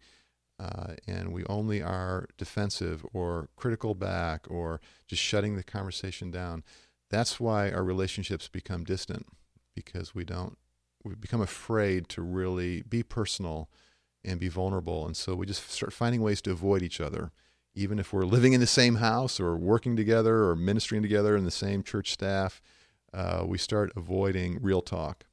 uh, 0.62 0.94
and 1.08 1.34
we 1.34 1.44
only 1.46 1.82
are 1.82 2.28
defensive 2.38 3.04
or 3.14 3.50
critical 3.56 3.96
back 3.96 4.46
or 4.48 4.80
just 5.08 5.22
shutting 5.22 5.56
the 5.56 5.64
conversation 5.64 6.30
down, 6.30 6.64
that's 7.10 7.40
why 7.40 7.72
our 7.72 7.84
relationships 7.84 8.48
become 8.48 8.84
distant 8.84 9.26
because 9.76 10.14
we 10.14 10.24
don't 10.24 10.58
we 11.04 11.16
become 11.16 11.42
afraid 11.42 12.08
to 12.10 12.22
really 12.22 12.84
be 12.84 13.02
personal 13.02 13.70
and 14.24 14.40
be 14.40 14.50
vulnerable, 14.50 15.08
and 15.08 15.18
so 15.18 15.34
we 15.34 15.48
just 15.48 15.68
start 15.72 15.94
finding 15.94 16.22
ways 16.22 16.44
to 16.44 16.52
avoid 16.52 16.84
each 16.84 17.02
other, 17.02 17.32
even 17.74 17.98
if 17.98 18.14
we're 18.14 18.24
living 18.24 18.54
in 18.54 18.60
the 18.60 18.68
same 18.68 18.96
house 18.96 19.40
or 19.40 19.58
working 19.58 19.96
together 19.96 20.44
or 20.44 20.56
ministering 20.56 21.02
together 21.02 21.36
in 21.36 21.44
the 21.44 21.50
same 21.50 21.82
church 21.82 22.12
staff. 22.12 22.62
Uh, 23.12 23.44
we 23.48 23.58
start 23.58 23.92
avoiding 23.96 24.60
real 24.62 24.82
talk. 24.84 25.26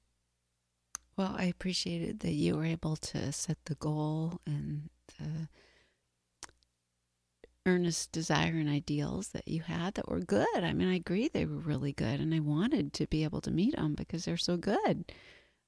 Well, 1.18 1.34
I 1.36 1.44
appreciated 1.44 2.20
that 2.20 2.32
you 2.32 2.56
were 2.56 2.64
able 2.64 2.96
to 2.96 3.30
set 3.30 3.58
the 3.66 3.74
goal 3.74 4.40
and 4.46 4.88
the 5.18 5.48
earnest 7.66 8.12
desire 8.12 8.54
and 8.54 8.68
ideals 8.68 9.28
that 9.28 9.46
you 9.46 9.60
had 9.62 9.94
that 9.94 10.08
were 10.08 10.20
good. 10.20 10.46
I 10.54 10.72
mean, 10.72 10.88
I 10.88 10.94
agree 10.94 11.28
they 11.28 11.44
were 11.44 11.58
really 11.58 11.92
good, 11.92 12.20
and 12.20 12.34
I 12.34 12.40
wanted 12.40 12.92
to 12.94 13.06
be 13.06 13.24
able 13.24 13.40
to 13.42 13.50
meet 13.50 13.76
them 13.76 13.94
because 13.94 14.24
they're 14.24 14.36
so 14.36 14.56
good, 14.56 15.04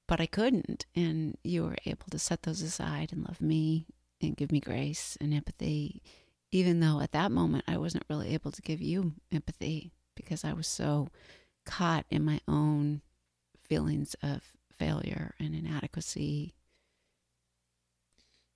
but 0.09 0.21
I 0.21 0.27
couldn't. 0.27 0.87
And 0.97 1.37
you 1.45 1.65
were 1.65 1.77
able 1.85 2.07
to 2.11 2.19
set 2.19 2.43
those 2.43 2.63
aside 2.63 3.13
and 3.13 3.25
love 3.25 3.41
me 3.41 3.87
and 4.23 4.37
give 4.37 4.51
me 4.51 4.61
grace 4.61 5.17
and 5.21 5.35
empathy, 5.35 6.03
even 6.51 6.81
though 6.81 7.01
at 7.01 7.13
that 7.13 7.33
moment 7.33 7.65
I 7.69 7.77
wasn't 7.77 8.05
really 8.09 8.33
able 8.35 8.53
to 8.53 8.63
give 8.63 8.81
you 8.81 9.13
empathy 9.33 9.93
because 10.15 10.45
I 10.45 10.53
was 10.53 10.67
so 10.67 11.09
caught 11.65 12.07
in 12.11 12.25
my 12.25 12.41
own 12.49 13.03
feelings 13.63 14.17
of 14.23 14.43
failure 14.79 15.35
and 15.39 15.55
inadequacy. 15.55 16.55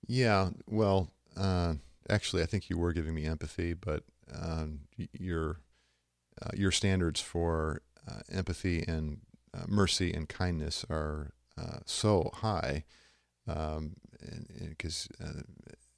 Yeah, 0.07 0.49
well, 0.67 1.09
uh, 1.35 1.75
actually, 2.09 2.43
I 2.43 2.45
think 2.45 2.69
you 2.69 2.77
were 2.77 2.93
giving 2.93 3.15
me 3.15 3.25
empathy, 3.25 3.73
but 3.73 4.03
um, 4.33 4.81
your 5.13 5.61
uh, 6.41 6.51
your 6.55 6.71
standards 6.71 7.21
for 7.21 7.81
uh, 8.07 8.21
empathy 8.31 8.83
and 8.87 9.21
uh, 9.53 9.65
mercy 9.67 10.13
and 10.13 10.29
kindness 10.29 10.85
are 10.89 11.31
uh, 11.57 11.79
so 11.85 12.31
high, 12.35 12.83
because 13.45 15.07
um, 15.21 15.43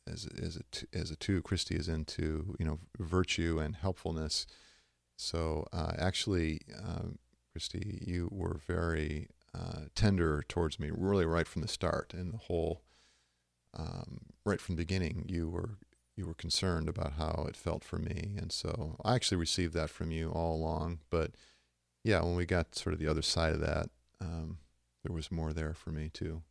uh, 0.07 0.11
as 0.11 0.27
as 0.41 0.57
a 0.57 0.97
as 0.97 1.11
a 1.11 1.15
two, 1.15 1.41
Christy 1.41 1.75
is 1.75 1.89
into 1.89 2.55
you 2.59 2.65
know 2.65 2.79
virtue 2.99 3.59
and 3.59 3.75
helpfulness. 3.75 4.47
So 5.17 5.67
actually, 5.73 6.61
um, 6.83 7.17
Christy, 7.51 8.03
you 8.05 8.29
were 8.31 8.59
very 8.67 9.29
tender 9.95 10.43
towards 10.47 10.79
me, 10.79 10.91
really 10.93 11.25
right 11.25 11.47
from 11.47 11.63
the 11.63 11.67
start, 11.67 12.13
and 12.13 12.33
the 12.33 12.37
whole. 12.37 12.83
Um, 13.75 14.19
right 14.45 14.62
from 14.62 14.75
the 14.75 14.81
beginning, 14.81 15.25
you 15.27 15.50
were 15.50 15.77
you 16.15 16.25
were 16.25 16.33
concerned 16.33 16.89
about 16.89 17.13
how 17.13 17.45
it 17.47 17.55
felt 17.55 17.83
for 17.83 18.00
me. 18.00 18.31
And 18.38 18.51
so 18.51 18.97
I 19.05 19.13
actually 19.13 19.38
received 19.38 19.74
that 19.75 19.91
from 19.91 20.09
you 20.09 20.31
all 20.31 20.55
along. 20.55 21.00
But 21.12 21.31
yeah, 22.03 22.21
when 22.21 22.36
we 22.36 22.45
got 22.45 22.74
sort 22.74 22.93
of 22.93 23.00
the 23.00 23.07
other 23.07 23.21
side 23.21 23.53
of 23.53 23.59
that, 23.59 23.89
um, 24.19 24.57
there 25.03 25.13
was 25.13 25.31
more 25.31 25.53
there 25.53 25.75
for 25.75 25.91
me 25.91 26.09
too. 26.12 26.41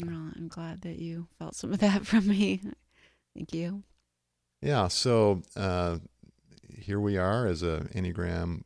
Well, 0.00 0.30
I'm 0.36 0.48
glad 0.48 0.82
that 0.82 0.98
you 0.98 1.26
felt 1.38 1.56
some 1.56 1.72
of 1.72 1.80
that 1.80 2.06
from 2.06 2.28
me. 2.28 2.60
Thank 3.34 3.52
you. 3.52 3.82
Yeah. 4.60 4.86
So 4.88 5.42
uh, 5.56 5.98
here 6.68 7.00
we 7.00 7.16
are 7.16 7.46
as 7.46 7.64
a 7.64 7.88
Enneagram 7.94 8.62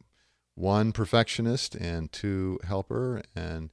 one 0.54 0.90
perfectionist 0.92 1.74
and 1.74 2.10
two 2.10 2.58
helper. 2.64 3.22
And 3.34 3.70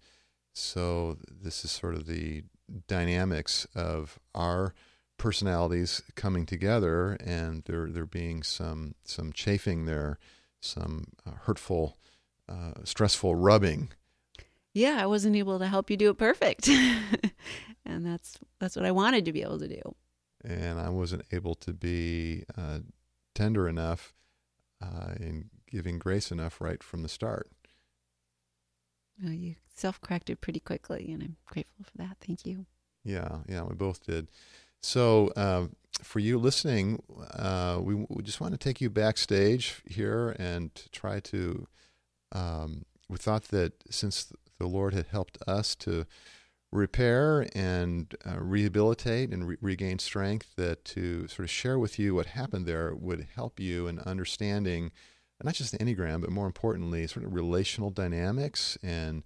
so 0.53 1.17
this 1.27 1.65
is 1.65 1.71
sort 1.71 1.95
of 1.95 2.05
the 2.05 2.43
dynamics 2.87 3.67
of 3.75 4.19
our 4.33 4.73
personalities 5.17 6.01
coming 6.15 6.45
together 6.45 7.13
and 7.23 7.63
there 7.65 7.89
there 7.89 8.05
being 8.05 8.43
some 8.43 8.95
some 9.05 9.31
chafing 9.31 9.85
there, 9.85 10.19
some 10.59 11.07
uh, 11.25 11.31
hurtful, 11.43 11.97
uh, 12.49 12.73
stressful 12.83 13.35
rubbing. 13.35 13.91
Yeah, 14.73 14.97
I 14.99 15.05
wasn't 15.05 15.35
able 15.35 15.59
to 15.59 15.67
help 15.67 15.89
you 15.89 15.97
do 15.97 16.09
it 16.09 16.17
perfect, 16.17 16.67
and 17.85 18.05
that's 18.05 18.39
that's 18.59 18.75
what 18.75 18.85
I 18.85 18.91
wanted 18.91 19.25
to 19.25 19.31
be 19.31 19.41
able 19.41 19.59
to 19.59 19.67
do. 19.67 19.95
And 20.43 20.79
I 20.79 20.89
wasn't 20.89 21.23
able 21.31 21.55
to 21.55 21.73
be 21.73 22.43
uh, 22.57 22.79
tender 23.33 23.67
enough 23.67 24.13
uh, 24.81 25.13
in 25.19 25.49
giving 25.69 25.99
grace 25.99 26.31
enough 26.31 26.59
right 26.59 26.83
from 26.83 27.01
the 27.01 27.09
start. 27.09 27.49
You 29.21 29.55
self 29.75 30.01
corrected 30.01 30.41
pretty 30.41 30.59
quickly, 30.59 31.11
and 31.11 31.23
I'm 31.23 31.37
grateful 31.45 31.85
for 31.85 31.97
that. 31.97 32.17
Thank 32.25 32.45
you. 32.45 32.65
Yeah, 33.03 33.39
yeah, 33.47 33.63
we 33.63 33.75
both 33.75 34.05
did. 34.05 34.29
So, 34.81 35.31
uh, 35.35 35.67
for 36.01 36.19
you 36.19 36.37
listening, 36.37 37.01
uh, 37.33 37.79
we, 37.81 37.95
we, 37.95 38.23
just 38.23 38.41
want 38.41 38.53
to 38.53 38.57
take 38.57 38.81
you 38.81 38.89
backstage 38.89 39.81
here 39.85 40.35
and 40.39 40.71
try 40.91 41.19
to. 41.21 41.67
Um, 42.31 42.85
we 43.07 43.17
thought 43.17 43.45
that 43.45 43.73
since 43.89 44.31
the 44.59 44.67
Lord 44.67 44.93
had 44.93 45.07
helped 45.07 45.37
us 45.47 45.75
to 45.75 46.05
repair 46.71 47.47
and 47.53 48.13
uh, 48.25 48.39
rehabilitate 48.39 49.31
and 49.31 49.47
re- 49.47 49.57
regain 49.61 49.99
strength, 49.99 50.55
that 50.57 50.83
to 50.85 51.27
sort 51.27 51.45
of 51.45 51.51
share 51.51 51.77
with 51.77 51.99
you 51.99 52.15
what 52.15 52.27
happened 52.27 52.65
there 52.65 52.95
would 52.95 53.27
help 53.35 53.59
you 53.59 53.87
in 53.87 53.99
understanding 53.99 54.91
not 55.43 55.55
just 55.55 55.71
the 55.71 55.77
Enneagram, 55.77 56.21
but 56.21 56.31
more 56.31 56.45
importantly, 56.45 57.07
sort 57.07 57.25
of 57.25 57.33
relational 57.33 57.89
dynamics 57.89 58.77
and 58.83 59.23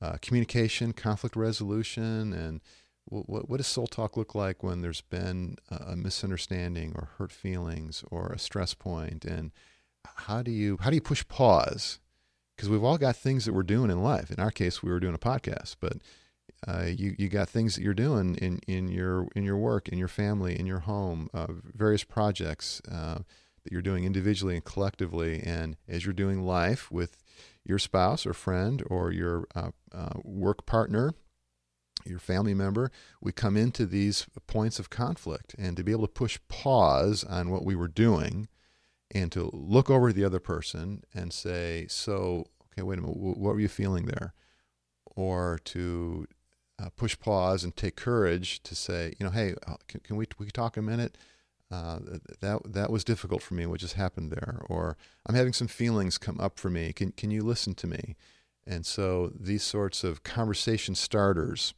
uh, 0.00 0.16
communication, 0.20 0.92
conflict 0.92 1.36
resolution, 1.36 2.32
and 2.32 2.60
what, 3.06 3.48
what 3.48 3.58
does 3.58 3.66
soul 3.66 3.86
talk 3.86 4.16
look 4.16 4.34
like 4.34 4.62
when 4.62 4.80
there's 4.80 5.02
been 5.02 5.56
a 5.70 5.94
misunderstanding 5.94 6.92
or 6.94 7.10
hurt 7.18 7.32
feelings 7.32 8.02
or 8.10 8.28
a 8.28 8.38
stress 8.38 8.74
point? 8.74 9.24
And 9.24 9.52
how 10.16 10.42
do 10.42 10.50
you 10.50 10.78
how 10.80 10.90
do 10.90 10.96
you 10.96 11.02
push 11.02 11.26
pause? 11.28 11.98
Because 12.56 12.68
we've 12.68 12.84
all 12.84 12.98
got 12.98 13.16
things 13.16 13.44
that 13.44 13.52
we're 13.52 13.62
doing 13.62 13.90
in 13.90 14.02
life. 14.02 14.30
In 14.30 14.40
our 14.40 14.50
case 14.50 14.82
we 14.82 14.90
were 14.90 15.00
doing 15.00 15.14
a 15.14 15.18
podcast 15.18 15.76
but 15.80 15.98
uh, 16.66 16.86
you 16.86 17.14
you 17.18 17.28
got 17.28 17.48
things 17.48 17.74
that 17.74 17.82
you're 17.82 17.94
doing 17.94 18.34
in 18.36 18.58
in 18.66 18.88
your 18.88 19.28
in 19.34 19.44
your 19.44 19.56
work 19.56 19.88
in 19.88 19.98
your 19.98 20.08
family 20.08 20.58
in 20.58 20.66
your 20.66 20.80
home 20.80 21.28
uh, 21.34 21.46
various 21.74 22.04
projects 22.04 22.80
uh, 22.90 23.18
that 23.64 23.72
you're 23.72 23.82
doing 23.82 24.04
individually 24.04 24.54
and 24.54 24.64
collectively 24.64 25.42
and 25.42 25.76
as 25.88 26.04
you're 26.04 26.12
doing 26.12 26.42
life 26.42 26.90
with 26.90 27.16
your 27.64 27.78
spouse 27.78 28.26
or 28.26 28.32
friend 28.32 28.82
or 28.86 29.10
your 29.10 29.46
uh, 29.54 29.70
uh, 29.92 30.12
work 30.22 30.66
partner 30.66 31.14
your 32.06 32.18
family 32.18 32.54
member, 32.54 32.90
we 33.20 33.32
come 33.32 33.56
into 33.56 33.86
these 33.86 34.26
points 34.46 34.78
of 34.78 34.90
conflict. 34.90 35.54
And 35.58 35.76
to 35.76 35.84
be 35.84 35.92
able 35.92 36.06
to 36.06 36.12
push 36.12 36.38
pause 36.48 37.24
on 37.24 37.50
what 37.50 37.64
we 37.64 37.74
were 37.74 37.88
doing 37.88 38.48
and 39.10 39.30
to 39.32 39.50
look 39.52 39.90
over 39.90 40.12
the 40.12 40.24
other 40.24 40.40
person 40.40 41.02
and 41.14 41.32
say, 41.32 41.86
So, 41.88 42.46
okay, 42.72 42.82
wait 42.82 42.98
a 42.98 43.02
minute, 43.02 43.16
what 43.16 43.54
were 43.54 43.60
you 43.60 43.68
feeling 43.68 44.06
there? 44.06 44.34
Or 45.16 45.60
to 45.66 46.26
uh, 46.78 46.88
push 46.96 47.18
pause 47.18 47.62
and 47.64 47.74
take 47.76 47.96
courage 47.96 48.62
to 48.64 48.74
say, 48.74 49.14
you 49.18 49.24
know, 49.24 49.30
hey, 49.32 49.54
uh, 49.66 49.76
can, 49.86 50.00
can 50.00 50.16
we, 50.16 50.26
we 50.38 50.50
talk 50.50 50.76
a 50.76 50.82
minute? 50.82 51.16
Uh, 51.70 51.98
that 52.40 52.60
that 52.64 52.90
was 52.90 53.04
difficult 53.04 53.42
for 53.42 53.54
me. 53.54 53.66
What 53.66 53.80
just 53.80 53.94
happened 53.94 54.30
there? 54.30 54.60
Or 54.68 54.96
I'm 55.26 55.34
having 55.34 55.52
some 55.52 55.66
feelings 55.66 56.18
come 56.18 56.38
up 56.38 56.58
for 56.58 56.70
me. 56.70 56.92
Can 56.92 57.12
can 57.12 57.30
you 57.30 57.42
listen 57.42 57.74
to 57.74 57.86
me? 57.86 58.16
And 58.66 58.86
so 58.86 59.32
these 59.38 59.62
sorts 59.62 60.04
of 60.04 60.22
conversation 60.22 60.94
starters 60.94 61.74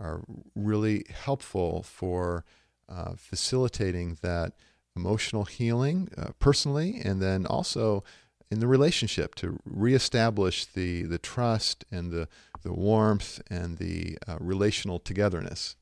are 0.00 0.22
really 0.54 1.04
helpful 1.10 1.82
for 1.82 2.44
uh, 2.88 3.12
facilitating 3.16 4.18
that 4.22 4.52
emotional 4.96 5.44
healing 5.44 6.08
uh, 6.16 6.30
personally 6.38 7.00
and 7.04 7.22
then 7.22 7.46
also 7.46 8.02
in 8.50 8.60
the 8.60 8.66
relationship 8.66 9.34
to 9.36 9.58
reestablish 9.64 10.64
the, 10.64 11.02
the 11.02 11.18
trust 11.18 11.84
and 11.90 12.10
the, 12.10 12.28
the 12.62 12.72
warmth 12.72 13.40
and 13.50 13.78
the 13.78 14.18
uh, 14.26 14.36
relational 14.40 14.98
togetherness. 14.98 15.76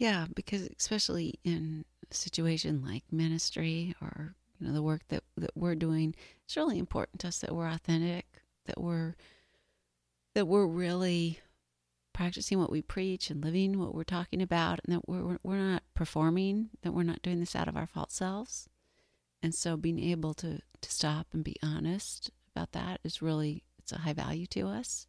Yeah, 0.00 0.24
because 0.34 0.62
especially 0.78 1.38
in 1.44 1.84
a 2.10 2.14
situation 2.14 2.82
like 2.82 3.04
ministry 3.12 3.94
or 4.00 4.34
you 4.58 4.66
know 4.66 4.72
the 4.72 4.82
work 4.82 5.02
that, 5.08 5.22
that 5.36 5.50
we're 5.54 5.74
doing, 5.74 6.14
it's 6.42 6.56
really 6.56 6.78
important 6.78 7.20
to 7.20 7.28
us 7.28 7.40
that 7.40 7.54
we're 7.54 7.68
authentic, 7.68 8.24
that 8.64 8.80
we're 8.80 9.14
that 10.34 10.46
we're 10.46 10.66
really 10.66 11.40
practicing 12.14 12.58
what 12.58 12.72
we 12.72 12.80
preach 12.80 13.28
and 13.28 13.44
living 13.44 13.78
what 13.78 13.94
we're 13.94 14.02
talking 14.04 14.40
about, 14.40 14.80
and 14.86 14.94
that 14.94 15.06
we're 15.06 15.36
we're 15.42 15.56
not 15.56 15.82
performing, 15.92 16.70
that 16.80 16.92
we're 16.92 17.02
not 17.02 17.20
doing 17.20 17.38
this 17.38 17.54
out 17.54 17.68
of 17.68 17.76
our 17.76 17.86
false 17.86 18.14
selves. 18.14 18.70
And 19.42 19.54
so, 19.54 19.76
being 19.76 20.00
able 20.00 20.32
to 20.34 20.60
to 20.80 20.90
stop 20.90 21.26
and 21.34 21.44
be 21.44 21.56
honest 21.62 22.30
about 22.56 22.72
that 22.72 23.00
is 23.04 23.20
really 23.20 23.64
it's 23.78 23.92
a 23.92 23.98
high 23.98 24.14
value 24.14 24.46
to 24.46 24.66
us, 24.66 25.06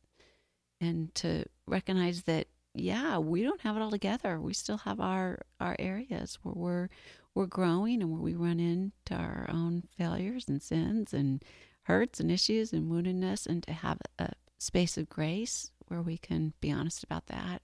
and 0.81 1.15
to 1.15 1.45
recognize 1.65 2.23
that 2.23 2.47
yeah, 2.73 3.17
we 3.17 3.43
don't 3.43 3.61
have 3.61 3.75
it 3.75 3.81
all 3.81 3.91
together. 3.91 4.39
We 4.39 4.53
still 4.53 4.77
have 4.79 4.99
our 4.99 5.39
our 5.59 5.75
areas 5.79 6.39
where 6.43 6.55
we're 6.55 6.89
we're 7.35 7.45
growing 7.45 8.01
and 8.01 8.11
where 8.11 8.21
we 8.21 8.35
run 8.35 8.59
into 8.59 9.13
our 9.13 9.49
own 9.51 9.83
failures 9.97 10.45
and 10.47 10.61
sins 10.61 11.13
and 11.13 11.43
hurts 11.83 12.19
and 12.19 12.31
issues 12.31 12.73
and 12.73 12.91
woundedness, 12.91 13.45
and 13.45 13.63
to 13.63 13.73
have 13.73 13.99
a 14.19 14.31
space 14.57 14.97
of 14.97 15.09
grace 15.09 15.71
where 15.87 16.01
we 16.01 16.17
can 16.17 16.53
be 16.61 16.71
honest 16.71 17.03
about 17.03 17.27
that 17.27 17.61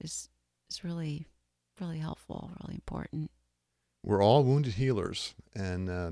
is 0.00 0.28
is 0.70 0.82
really 0.82 1.26
really 1.80 1.98
helpful, 1.98 2.50
really 2.62 2.74
important. 2.74 3.30
We're 4.04 4.22
all 4.22 4.42
wounded 4.42 4.74
healers, 4.74 5.34
and 5.54 5.88
uh, 5.88 6.10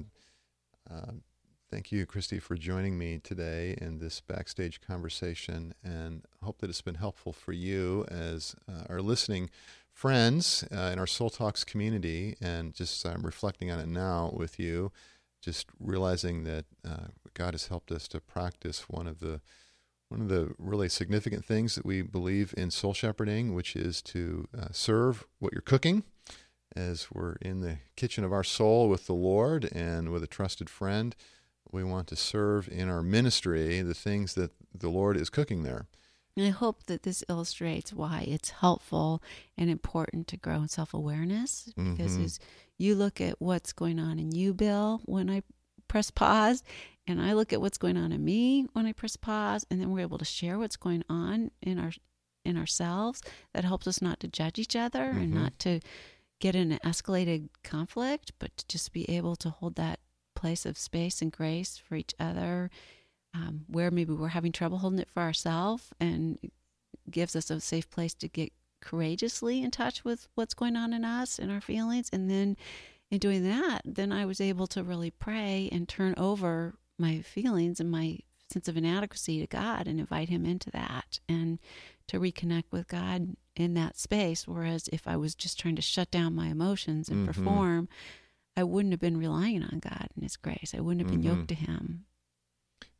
uh, 0.88 1.12
thank 1.70 1.92
you, 1.92 2.04
Christy, 2.04 2.40
for 2.40 2.56
joining 2.56 2.98
me 2.98 3.20
today 3.22 3.76
in 3.80 3.98
this 3.98 4.20
backstage 4.20 4.80
conversation, 4.80 5.72
and 5.84 6.22
hope 6.42 6.58
that 6.58 6.70
it's 6.70 6.82
been 6.82 6.96
helpful 6.96 7.32
for 7.32 7.52
you 7.52 8.04
as 8.08 8.56
uh, 8.68 8.84
our 8.88 9.00
listening 9.00 9.50
friends 9.92 10.64
uh, 10.72 10.90
in 10.92 10.98
our 10.98 11.06
Soul 11.06 11.30
Talks 11.30 11.62
community. 11.62 12.36
And 12.40 12.74
just 12.74 13.06
I'm 13.06 13.22
reflecting 13.22 13.70
on 13.70 13.78
it 13.78 13.86
now 13.86 14.32
with 14.34 14.58
you, 14.58 14.90
just 15.40 15.66
realizing 15.78 16.42
that 16.44 16.64
uh, 16.86 17.08
God 17.34 17.54
has 17.54 17.68
helped 17.68 17.92
us 17.92 18.08
to 18.08 18.20
practice 18.20 18.88
one 18.88 19.06
of 19.06 19.20
the 19.20 19.40
one 20.08 20.20
of 20.20 20.28
the 20.28 20.52
really 20.58 20.88
significant 20.88 21.44
things 21.44 21.76
that 21.76 21.86
we 21.86 22.02
believe 22.02 22.52
in 22.56 22.72
soul 22.72 22.92
shepherding, 22.92 23.54
which 23.54 23.76
is 23.76 24.02
to 24.02 24.48
uh, 24.58 24.66
serve 24.72 25.24
what 25.38 25.52
you're 25.52 25.62
cooking 25.62 26.02
as 26.74 27.12
we're 27.12 27.34
in 27.40 27.60
the 27.60 27.78
kitchen 27.94 28.24
of 28.24 28.32
our 28.32 28.42
soul 28.42 28.88
with 28.88 29.06
the 29.06 29.14
Lord 29.14 29.68
and 29.70 30.10
with 30.10 30.24
a 30.24 30.28
trusted 30.28 30.68
friend. 30.68 31.14
We 31.72 31.84
want 31.84 32.08
to 32.08 32.16
serve 32.16 32.68
in 32.68 32.88
our 32.88 33.02
ministry 33.02 33.80
the 33.82 33.94
things 33.94 34.34
that 34.34 34.50
the 34.74 34.88
Lord 34.88 35.16
is 35.16 35.30
cooking 35.30 35.62
there. 35.62 35.86
And 36.36 36.46
I 36.46 36.50
hope 36.50 36.84
that 36.86 37.02
this 37.02 37.24
illustrates 37.28 37.92
why 37.92 38.24
it's 38.26 38.50
helpful 38.50 39.22
and 39.58 39.68
important 39.68 40.26
to 40.28 40.36
grow 40.36 40.62
in 40.62 40.68
self 40.68 40.94
awareness. 40.94 41.72
Because 41.76 42.16
Mhm. 42.16 42.24
as 42.24 42.38
you 42.78 42.94
look 42.94 43.20
at 43.20 43.40
what's 43.40 43.72
going 43.72 43.98
on 43.98 44.18
in 44.18 44.32
you, 44.32 44.54
Bill, 44.54 45.00
when 45.04 45.28
I 45.28 45.42
press 45.88 46.10
pause, 46.10 46.62
and 47.06 47.20
I 47.20 47.32
look 47.32 47.52
at 47.52 47.60
what's 47.60 47.78
going 47.78 47.96
on 47.96 48.12
in 48.12 48.24
me 48.24 48.68
when 48.72 48.86
I 48.86 48.92
press 48.92 49.16
pause, 49.16 49.66
and 49.70 49.80
then 49.80 49.90
we're 49.90 50.00
able 50.00 50.18
to 50.18 50.24
share 50.24 50.58
what's 50.58 50.76
going 50.76 51.04
on 51.08 51.50
in 51.60 51.78
our 51.78 51.92
in 52.42 52.56
ourselves. 52.56 53.20
That 53.52 53.64
helps 53.64 53.86
us 53.86 54.00
not 54.00 54.18
to 54.20 54.28
judge 54.28 54.58
each 54.58 54.74
other 54.74 55.10
and 55.10 55.30
Mhm. 55.30 55.34
not 55.34 55.58
to 55.58 55.80
get 56.38 56.54
in 56.54 56.72
an 56.72 56.78
escalated 56.82 57.50
conflict, 57.62 58.32
but 58.38 58.56
to 58.56 58.66
just 58.66 58.92
be 58.94 59.04
able 59.10 59.36
to 59.36 59.50
hold 59.50 59.74
that 59.74 60.00
place 60.40 60.64
of 60.66 60.78
space 60.78 61.20
and 61.22 61.30
grace 61.32 61.76
for 61.76 61.94
each 61.96 62.14
other 62.18 62.70
um, 63.34 63.64
where 63.68 63.90
maybe 63.90 64.12
we're 64.12 64.28
having 64.38 64.52
trouble 64.52 64.78
holding 64.78 64.98
it 64.98 65.08
for 65.14 65.22
ourselves 65.22 65.84
and 66.00 66.38
gives 67.10 67.36
us 67.36 67.50
a 67.50 67.60
safe 67.60 67.88
place 67.90 68.14
to 68.14 68.28
get 68.28 68.52
courageously 68.80 69.62
in 69.62 69.70
touch 69.70 70.04
with 70.04 70.26
what's 70.34 70.54
going 70.54 70.74
on 70.76 70.92
in 70.92 71.04
us 71.04 71.38
and 71.38 71.50
our 71.52 71.60
feelings 71.60 72.08
and 72.12 72.30
then 72.30 72.56
in 73.10 73.18
doing 73.18 73.42
that 73.44 73.80
then 73.84 74.10
i 74.10 74.24
was 74.24 74.40
able 74.40 74.66
to 74.66 74.82
really 74.82 75.10
pray 75.10 75.68
and 75.70 75.86
turn 75.88 76.14
over 76.16 76.74
my 76.98 77.20
feelings 77.20 77.78
and 77.78 77.90
my 77.90 78.18
sense 78.50 78.66
of 78.68 78.76
inadequacy 78.76 79.38
to 79.40 79.46
god 79.46 79.86
and 79.86 80.00
invite 80.00 80.28
him 80.28 80.44
into 80.46 80.70
that 80.70 81.20
and 81.28 81.58
to 82.08 82.18
reconnect 82.18 82.64
with 82.72 82.88
god 82.88 83.36
in 83.54 83.74
that 83.74 83.98
space 83.98 84.48
whereas 84.48 84.88
if 84.92 85.06
i 85.06 85.16
was 85.16 85.34
just 85.34 85.58
trying 85.60 85.76
to 85.76 85.82
shut 85.82 86.10
down 86.10 86.34
my 86.34 86.48
emotions 86.48 87.08
and 87.10 87.22
Mhm. 87.22 87.26
perform 87.26 87.88
i 88.56 88.62
wouldn't 88.62 88.92
have 88.92 89.00
been 89.00 89.16
relying 89.16 89.62
on 89.62 89.78
god 89.80 90.08
and 90.14 90.22
his 90.24 90.36
grace. 90.36 90.74
I 90.76 90.80
wouldn't 90.80 91.00
have 91.00 91.10
been 91.10 91.22
Mhm. 91.22 91.36
yoked 91.36 91.48
to 91.48 91.54
him. 91.54 92.04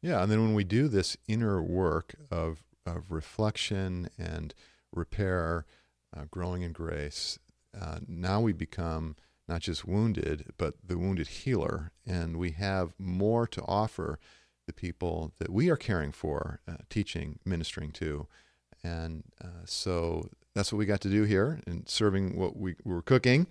Yeah, 0.03 0.23
and 0.23 0.31
then 0.33 0.41
when 0.43 0.55
we 0.55 0.65
do 0.65 0.89
this 0.89 1.17
inner 1.29 1.63
work 1.63 2.15
of 2.31 2.63
of 2.87 3.11
reflection 3.11 4.09
and 4.19 4.55
repair, 4.93 5.67
uh, 6.17 6.25
growing 6.31 6.63
in 6.63 6.73
grace, 6.73 7.39
uh, 7.79 8.01
now 8.09 8.41
we 8.41 8.53
become 8.55 9.17
not 9.47 9.61
just 9.61 9.85
wounded, 9.85 10.51
but 10.57 10.75
the 10.83 10.97
wounded 10.97 11.29
healer, 11.29 11.93
and 12.07 12.37
we 12.39 12.53
have 12.53 12.95
more 12.99 13.47
to 13.47 13.63
offer 13.65 14.19
the 14.67 14.73
people 14.73 15.33
that 15.39 15.51
we 15.51 15.69
are 15.69 15.77
caring 15.77 16.11
for, 16.11 16.61
uh, 16.67 16.79
teaching, 16.89 17.39
ministering 17.45 17.93
to, 17.93 18.27
and 18.83 19.25
uh, 19.43 19.65
so 19.67 20.31
that's 20.55 20.73
what 20.73 20.79
we 20.79 20.87
got 20.87 21.01
to 21.03 21.11
do 21.11 21.25
here 21.25 21.61
and 21.67 21.89
serving 21.89 22.35
what 22.37 22.57
we 22.57 22.77
were 22.83 23.03
cooking, 23.03 23.47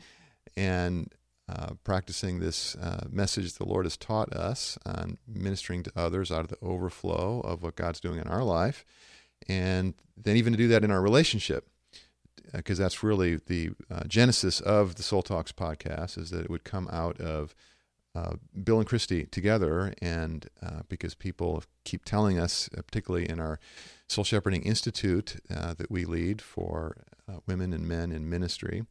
and 0.58 1.14
uh, 1.50 1.74
practicing 1.84 2.40
this 2.40 2.76
uh, 2.76 3.08
message 3.10 3.54
the 3.54 3.66
Lord 3.66 3.86
has 3.86 3.98
taught 3.98 4.32
us 4.34 4.78
on 4.86 5.18
ministering 5.28 5.82
to 5.84 5.92
others 5.96 6.32
out 6.32 6.42
of 6.42 6.50
the 6.50 6.62
overflow 6.62 7.40
of 7.42 7.64
what 7.64 7.76
God's 7.76 8.00
doing 8.00 8.20
in 8.20 8.28
our 8.28 8.44
life, 8.44 8.86
and 9.48 9.96
then 10.16 10.38
even 10.38 10.54
to 10.54 10.58
do 10.58 10.68
that 10.68 10.84
in 10.84 10.92
our 10.92 11.02
relationship, 11.02 11.68
because 12.54 12.78
that's 12.78 13.04
really 13.04 13.38
the 13.38 13.72
uh, 13.90 14.04
genesis 14.08 14.60
of 14.62 14.96
the 14.96 15.04
Soul 15.04 15.24
Talks 15.24 15.52
podcast, 15.52 16.18
is 16.18 16.30
that 16.30 16.44
it 16.44 16.50
would 16.50 16.64
come 16.64 16.88
out 16.92 17.20
of 17.20 17.56
uh, 18.16 18.34
Bill 18.64 18.80
and 18.80 18.88
Christy 18.88 19.26
together, 19.26 19.94
and 20.02 20.48
uh, 20.62 20.82
because 20.88 21.16
people 21.16 21.64
keep 21.84 22.06
telling 22.06 22.40
us, 22.40 22.70
uh, 22.78 22.82
particularly 22.82 23.30
in 23.30 23.40
our 23.40 23.60
Soul 24.08 24.24
Shepherding 24.24 24.64
Institute 24.64 25.40
uh, 25.56 25.74
that 25.76 25.92
we 25.92 26.06
lead 26.06 26.42
for 26.42 26.98
uh, 27.28 27.38
women 27.48 27.74
and 27.74 27.88
men 27.88 28.12
in 28.12 28.30
ministry, 28.30 28.86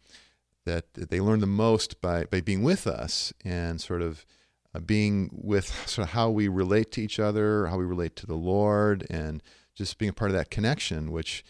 that 0.68 0.92
they 0.94 1.20
learn 1.20 1.40
the 1.40 1.46
most 1.46 2.00
by, 2.00 2.24
by 2.24 2.40
being 2.40 2.62
with 2.62 2.86
us 2.86 3.32
and 3.44 3.80
sort 3.80 4.02
of 4.02 4.26
uh, 4.74 4.80
being 4.80 5.30
with 5.32 5.66
sort 5.88 6.06
of 6.08 6.12
how 6.12 6.30
we 6.30 6.46
relate 6.46 6.92
to 6.92 7.02
each 7.02 7.18
other, 7.18 7.66
how 7.66 7.78
we 7.78 7.84
relate 7.84 8.14
to 8.16 8.26
the 8.26 8.36
Lord, 8.36 9.06
and 9.08 9.42
just 9.74 9.98
being 9.98 10.10
a 10.10 10.12
part 10.12 10.30
of 10.30 10.36
that 10.36 10.50
connection, 10.50 11.10
which 11.10 11.44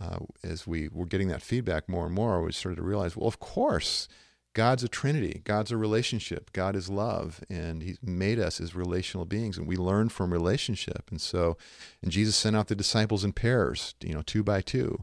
uh, 0.00 0.18
as 0.44 0.66
we 0.66 0.88
were 0.88 1.06
getting 1.06 1.28
that 1.28 1.42
feedback 1.42 1.88
more 1.88 2.06
and 2.06 2.14
more, 2.14 2.42
we 2.42 2.52
started 2.52 2.76
to 2.76 2.82
realize, 2.82 3.16
well, 3.16 3.28
of 3.28 3.40
course, 3.40 4.08
God's 4.54 4.84
a 4.84 4.88
Trinity. 4.88 5.40
God's 5.44 5.72
a 5.72 5.76
relationship. 5.76 6.52
God 6.52 6.76
is 6.76 6.88
love, 6.88 7.42
and 7.48 7.82
He's 7.82 7.98
made 8.02 8.38
us 8.38 8.60
as 8.60 8.74
relational 8.74 9.24
beings, 9.24 9.56
and 9.56 9.66
we 9.66 9.76
learn 9.76 10.08
from 10.08 10.32
relationship. 10.32 11.08
And 11.10 11.20
so, 11.20 11.56
and 12.02 12.12
Jesus 12.12 12.36
sent 12.36 12.56
out 12.56 12.68
the 12.68 12.74
disciples 12.74 13.24
in 13.24 13.32
pairs, 13.32 13.94
you 14.02 14.14
know, 14.14 14.22
two 14.22 14.42
by 14.42 14.60
two, 14.60 15.02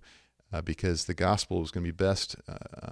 uh, 0.54 0.62
because 0.62 1.06
the 1.06 1.14
gospel 1.14 1.60
was 1.60 1.72
going 1.72 1.84
to 1.84 1.92
be 1.92 1.96
best 1.96 2.36
uh, 2.48 2.92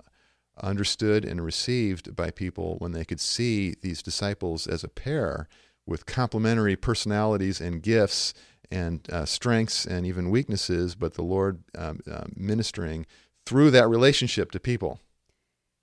understood 0.61 1.25
and 1.25 1.43
received 1.43 2.15
by 2.15 2.31
people 2.31 2.75
when 2.79 2.91
they 2.91 3.05
could 3.05 3.19
see 3.19 3.75
these 3.81 4.01
disciples 4.01 4.67
as 4.67 4.83
a 4.83 4.89
pair 4.89 5.47
with 5.85 6.05
complementary 6.05 6.75
personalities 6.75 7.61
and 7.61 7.81
gifts 7.81 8.33
and 8.69 9.07
uh, 9.11 9.25
strengths 9.25 9.85
and 9.85 10.05
even 10.05 10.29
weaknesses, 10.29 10.95
but 10.95 11.13
the 11.13 11.21
Lord 11.21 11.63
um, 11.77 12.01
uh, 12.11 12.25
ministering 12.35 13.05
through 13.45 13.71
that 13.71 13.87
relationship 13.87 14.51
to 14.51 14.59
people. 14.59 14.99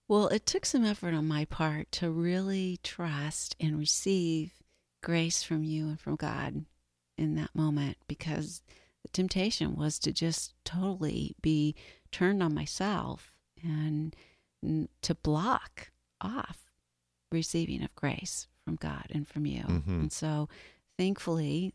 Well, 0.06 0.28
it 0.28 0.44
took 0.44 0.66
some 0.66 0.84
effort 0.84 1.14
on 1.14 1.26
my 1.26 1.46
part 1.46 1.90
to 1.92 2.10
really 2.10 2.78
trust 2.82 3.56
and 3.58 3.78
receive 3.78 4.52
grace 5.02 5.42
from 5.42 5.64
you 5.64 5.88
and 5.88 5.98
from 5.98 6.16
God 6.16 6.66
in 7.16 7.36
that 7.36 7.54
moment 7.54 7.96
because 8.06 8.60
the 9.02 9.08
temptation 9.08 9.76
was 9.76 9.98
to 10.00 10.12
just 10.12 10.52
totally 10.64 11.34
be 11.40 11.74
turned 12.12 12.42
on 12.42 12.54
myself 12.54 13.32
and 13.62 14.14
to 15.02 15.14
block 15.14 15.90
off 16.20 16.70
receiving 17.30 17.82
of 17.82 17.94
grace 17.94 18.46
from 18.64 18.76
God 18.76 19.06
and 19.10 19.26
from 19.26 19.46
you. 19.46 19.62
Mhm. 19.62 19.86
And 19.88 20.12
so, 20.12 20.48
thankfully, 20.98 21.74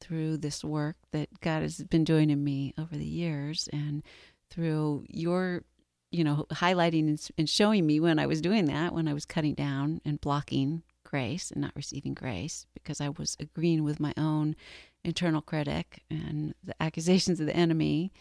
through 0.00 0.38
this 0.38 0.64
work 0.64 0.96
that 1.12 1.40
God 1.40 1.62
has 1.62 1.82
been 1.84 2.04
doing 2.04 2.30
in 2.30 2.42
me 2.42 2.74
over 2.78 2.96
the 2.96 3.06
years 3.06 3.68
and 3.72 4.02
through 4.50 5.04
your 5.08 5.64
you 6.12 6.24
know, 6.24 6.44
highlighting 6.50 7.06
and, 7.06 7.28
and 7.38 7.48
showing 7.48 7.86
me 7.86 8.00
when 8.00 8.18
I 8.18 8.26
was 8.26 8.40
doing 8.40 8.64
that, 8.64 8.92
when 8.92 9.06
I 9.06 9.14
was 9.14 9.24
cutting 9.24 9.54
down 9.54 10.00
and 10.04 10.20
blocking 10.20 10.82
grace 11.04 11.52
and 11.52 11.60
not 11.60 11.76
receiving 11.76 12.14
grace 12.14 12.66
because 12.74 13.00
I 13.00 13.10
was 13.10 13.36
agreeing 13.38 13.84
with 13.84 14.00
my 14.00 14.12
own 14.16 14.56
internal 15.04 15.40
critic 15.40 16.02
and 16.10 16.54
the 16.64 16.74
accusations 16.82 17.38
of 17.38 17.46
the 17.46 17.54
enemy. 17.54 18.12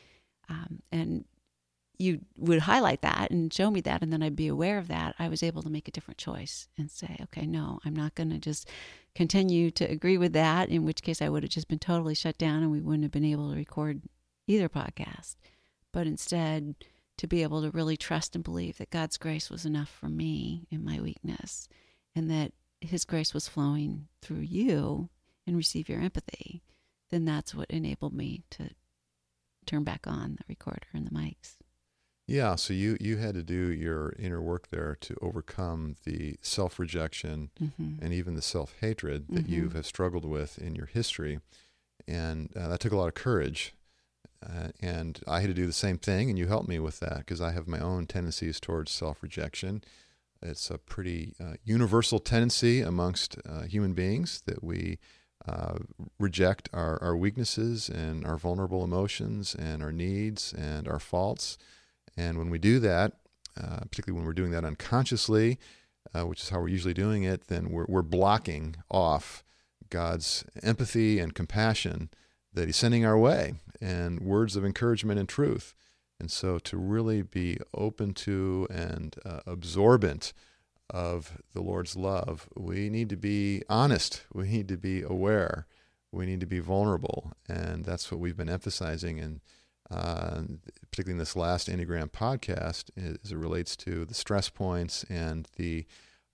Um, 0.50 0.84
and 0.92 1.26
you 2.00 2.22
would 2.38 2.60
highlight 2.60 3.02
that 3.02 3.30
and 3.30 3.54
show 3.54 3.70
me 3.70 3.82
that, 3.82 4.02
and 4.02 4.12
then 4.12 4.24
I'd 4.24 4.36
be 4.36 4.48
aware 4.48 4.78
of 4.78 4.88
that. 4.88 5.16
I 5.20 5.28
was 5.28 5.44
able 5.44 5.62
to 5.64 5.70
make 5.70 5.88
a 5.90 5.92
different 5.92 6.18
choice 6.18 6.70
and 6.78 6.90
say, 6.90 7.18
okay, 7.24 7.46
no, 7.46 7.80
I'm 7.84 7.96
not 7.96 8.16
going 8.16 8.30
to 8.30 8.40
just 8.40 8.70
continue 9.14 9.70
to 9.72 9.84
agree 9.84 10.18
with 10.18 10.32
that, 10.32 10.70
in 10.70 10.86
which 10.86 11.02
case 11.02 11.22
I 11.22 11.28
would 11.28 11.44
have 11.44 11.52
just 11.52 11.68
been 11.68 11.78
totally 11.78 12.16
shut 12.16 12.38
down 12.38 12.64
and 12.64 12.72
we 12.72 12.80
wouldn't 12.80 13.04
have 13.04 13.12
been 13.12 13.26
able 13.26 13.50
to 13.52 13.58
record 13.58 14.02
either 14.48 14.70
podcast. 14.70 15.36
But 15.92 16.08
instead, 16.08 16.76
to 17.18 17.28
be 17.28 17.44
able 17.44 17.62
to 17.62 17.72
really 17.72 17.98
trust 17.98 18.34
and 18.34 18.46
believe 18.46 18.78
that 18.78 18.92
God's 18.92 19.18
grace 19.18 19.50
was 19.50 19.66
enough 19.66 19.90
for 19.90 20.08
me 20.08 20.68
in 20.72 20.86
my 20.86 21.02
weakness 21.02 21.68
and 22.16 22.32
that 22.32 22.54
His 22.80 23.04
grace 23.04 23.34
was 23.34 23.50
flowing 23.50 24.08
through 24.22 24.38
you 24.38 25.10
and 25.46 25.58
receive 25.58 25.90
your 25.90 26.00
empathy, 26.00 26.64
then 27.12 27.26
that's 27.26 27.54
what 27.54 27.70
enabled 27.70 28.14
me 28.14 28.44
to 28.52 28.70
turn 29.66 29.84
back 29.84 30.08
on 30.08 30.38
the 30.38 30.46
recorder 30.48 30.88
and 30.94 31.06
the 31.06 31.12
mics. 31.12 31.58
Yeah, 32.30 32.56
so 32.56 32.74
you 32.74 32.96
you 33.00 33.18
had 33.18 33.34
to 33.34 33.44
do 33.44 33.72
your 33.72 34.14
inner 34.20 34.42
work 34.42 34.70
there 34.70 34.96
to 35.02 35.16
overcome 35.22 35.96
the 36.06 36.36
self 36.42 36.78
rejection 36.80 37.50
Mm-hmm. 37.60 38.04
and 38.04 38.14
even 38.14 38.36
the 38.36 38.42
self 38.42 38.76
hatred 38.82 39.28
that 39.30 39.46
Mhm. 39.48 39.50
you 39.50 39.70
have 39.70 39.86
struggled 39.86 40.26
with 40.26 40.60
in 40.60 40.76
your 40.76 40.86
history, 40.86 41.40
and 42.08 42.56
uh, 42.56 42.68
that 42.68 42.80
took 42.80 42.92
a 42.94 42.98
lot 42.98 43.08
of 43.08 43.16
courage. 43.16 43.74
Uh, 44.46 44.70
and 44.80 45.20
I 45.28 45.42
had 45.42 45.48
to 45.48 45.54
do 45.54 45.66
the 45.66 45.74
same 45.74 45.98
thing, 45.98 46.30
and 46.30 46.38
you 46.40 46.48
helped 46.48 46.70
me 46.70 46.80
with 46.80 47.00
that 47.02 47.18
because 47.20 47.42
I 47.42 47.52
have 47.52 47.68
my 47.68 47.80
own 47.80 48.06
tendencies 48.06 48.60
towards 48.60 48.92
self 48.92 49.24
rejection. 49.24 49.84
It's 50.42 50.70
a 50.70 50.78
pretty 50.78 51.34
uh, 51.40 51.56
universal 51.66 52.20
tendency 52.20 52.80
amongst 52.82 53.38
uh, 53.46 53.64
human 53.64 53.94
beings 53.94 54.42
that 54.46 54.64
we 54.64 55.00
uh, 55.48 55.80
reject 56.20 56.70
our, 56.74 57.02
our 57.04 57.18
weaknesses 57.18 57.90
and 57.90 58.24
our 58.26 58.38
vulnerable 58.38 58.84
emotions 58.84 59.56
and 59.56 59.82
our 59.84 59.92
needs 59.92 60.54
and 60.54 60.88
our 60.88 61.00
faults. 61.00 61.58
And 62.18 62.38
when 62.38 62.50
we 62.50 62.60
do 62.60 62.80
that, 62.80 63.14
uh, 63.62 63.80
particularly 63.82 64.18
when 64.18 64.26
we're 64.26 64.34
doing 64.34 64.52
that 64.52 64.66
unconsciously, 64.66 65.60
uh, 66.14 66.26
which 66.26 66.42
is 66.42 66.50
how 66.50 66.60
we're 66.60 66.70
usually 66.70 66.94
doing 66.94 67.24
it, 67.24 67.48
then 67.48 67.70
we're, 67.70 67.86
we're 67.88 68.02
blocking 68.02 68.76
off 68.90 69.44
God's 69.90 70.46
empathy 70.64 71.20
and 71.20 71.34
compassion 71.34 72.10
that 72.54 72.68
He's 72.68 72.78
sending 72.78 73.06
our 73.06 73.18
way, 73.18 73.54
and 73.82 74.20
words 74.20 74.56
of 74.56 74.66
encouragement 74.66 75.20
and 75.20 75.30
truth. 75.30 75.76
And 76.20 76.30
so 76.30 76.60
to 76.60 76.78
really 76.78 77.22
be 77.22 77.58
open 77.74 78.14
to 78.16 78.68
and 78.70 79.16
uh, 79.26 79.40
absorbent 79.48 80.34
of 80.90 81.38
the 81.54 81.62
Lord's 81.62 81.96
love, 81.96 82.50
we 82.56 82.90
need 82.90 83.10
to 83.10 83.16
be 83.16 83.64
honest. 83.70 84.26
We 84.34 84.48
need 84.48 84.68
to 84.70 84.78
be 84.78 85.02
aware. 85.02 85.68
We 86.12 86.26
need 86.26 86.40
to 86.40 86.48
be 86.48 86.60
vulnerable. 86.60 87.32
And 87.48 87.86
that's 87.86 88.12
what 88.12 88.20
we've 88.20 88.36
been 88.38 88.50
emphasizing, 88.50 89.20
and 89.20 89.42
uh, 89.92 90.42
particularly 90.92 91.14
in 91.14 91.18
this 91.18 91.36
last 91.36 91.68
Enneagram 91.68 92.12
podcast, 92.12 92.90
as 92.98 93.32
it 93.32 93.38
relates 93.38 93.76
to 93.78 94.06
the 94.06 94.14
stress 94.14 94.50
points 94.50 95.04
and 95.10 95.48
the 95.56 95.86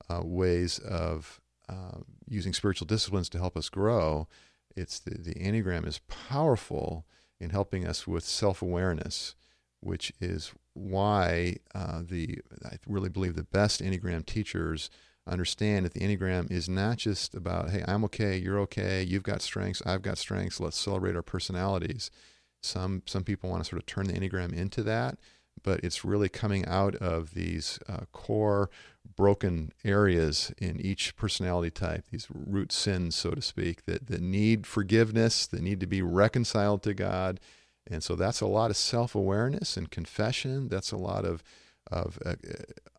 uh, 0.10 0.22
ways 0.24 0.80
of 0.80 1.40
uh, 1.70 2.00
using 2.28 2.54
spiritual 2.54 2.88
disciplines 2.88 3.30
to 3.30 3.40
help 3.40 3.58
us 3.58 3.70
grow. 3.70 4.28
It's 4.76 5.00
the, 5.00 5.18
the 5.18 5.36
Enneagram 5.36 5.88
is 5.88 6.00
powerful 6.08 7.06
in 7.40 7.50
helping 7.50 7.86
us 7.86 8.06
with 8.06 8.24
self 8.24 8.62
awareness 8.62 9.36
which 9.86 10.12
is 10.20 10.52
why 10.74 11.58
uh, 11.76 12.02
the 12.04 12.40
I 12.66 12.78
really 12.88 13.10
believe 13.10 13.36
the 13.36 13.44
best 13.44 13.82
Enneagram 13.82 14.26
teachers 14.26 14.90
understand 15.28 15.86
that 15.86 15.94
the 15.94 16.02
Enneagram 16.02 16.52
is 16.52 16.68
not 16.68 16.98
just 16.98 17.34
about, 17.36 17.70
hey, 17.70 17.84
I'm 17.88 18.04
okay, 18.06 18.38
you're 18.38 18.60
okay, 18.62 19.04
you've 19.04 19.24
got 19.24 19.42
strengths, 19.42 19.82
I've 19.86 20.02
got 20.02 20.18
strengths, 20.18 20.60
let's 20.60 20.78
celebrate 20.78 21.16
our 21.16 21.22
personalities. 21.22 22.12
Some 22.66 23.04
some 23.06 23.24
people 23.24 23.50
want 23.50 23.64
to 23.64 23.70
sort 23.70 23.82
of 23.82 23.86
turn 23.86 24.08
the 24.08 24.14
Enneagram 24.14 24.54
into 24.54 24.84
that, 24.84 25.18
but 25.64 25.82
it's 25.84 26.06
really 26.06 26.30
coming 26.30 26.66
out 26.66 26.96
of 26.96 27.34
these 27.34 27.80
uh, 27.88 28.06
core 28.12 28.70
broken 29.16 29.72
areas 29.84 30.52
in 30.58 30.82
each 30.82 31.16
personality 31.16 31.72
type, 31.72 32.06
these 32.12 32.28
root 32.34 32.72
sins, 32.72 33.16
so 33.16 33.32
to 33.32 33.42
speak, 33.42 33.86
that, 33.86 34.08
that 34.08 34.22
need 34.22 34.66
forgiveness, 34.66 35.46
that 35.46 35.62
need 35.62 35.80
to 35.80 35.86
be 35.86 36.02
reconciled 36.02 36.82
to 36.84 36.94
God 36.94 37.40
and 37.88 38.04
so 38.04 38.16
that's 38.16 38.42
a 38.42 38.48
lot 38.48 38.72
of 38.72 38.78
self 38.78 39.16
awareness 39.16 39.78
and 39.78 39.90
confession. 39.90 40.68
That's 40.70 40.92
a 40.92 40.98
lot 40.98 41.26
of, 41.26 41.44
of 41.92 42.18
uh, 42.26 42.36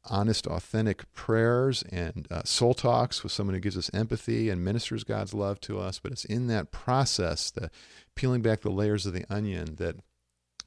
honest, 0.05 0.47
authentic 0.47 1.13
prayers 1.13 1.83
and 1.91 2.27
uh, 2.31 2.43
soul 2.45 2.75
talks 2.75 3.23
with 3.23 3.33
someone 3.33 3.55
who 3.55 3.61
gives 3.61 3.77
us 3.77 3.91
empathy 3.93 4.49
and 4.49 4.65
ministers 4.65 5.05
God's 5.05 5.35
love 5.35 5.61
to 5.63 5.79
us. 5.79 5.99
But 5.99 6.13
it's 6.13 6.25
in 6.25 6.47
that 6.49 6.71
process, 6.71 7.51
the 7.51 7.71
peeling 8.15 8.43
back 8.43 8.61
the 8.61 8.71
layers 8.71 9.07
of 9.07 9.13
the 9.13 9.25
onion, 9.29 9.77
that 9.77 9.97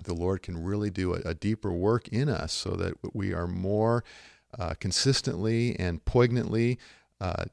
the 0.04 0.14
Lord 0.14 0.42
can 0.42 0.64
really 0.64 0.90
do 0.90 1.14
a, 1.14 1.20
a 1.26 1.34
deeper 1.34 1.72
work 1.72 2.08
in 2.08 2.30
us 2.30 2.54
so 2.54 2.72
that 2.72 2.94
we 3.14 3.34
are 3.34 3.48
more 3.48 4.04
uh, 4.58 4.74
consistently 4.80 5.78
and 5.80 6.04
poignantly 6.06 6.80
uh, 7.22 7.46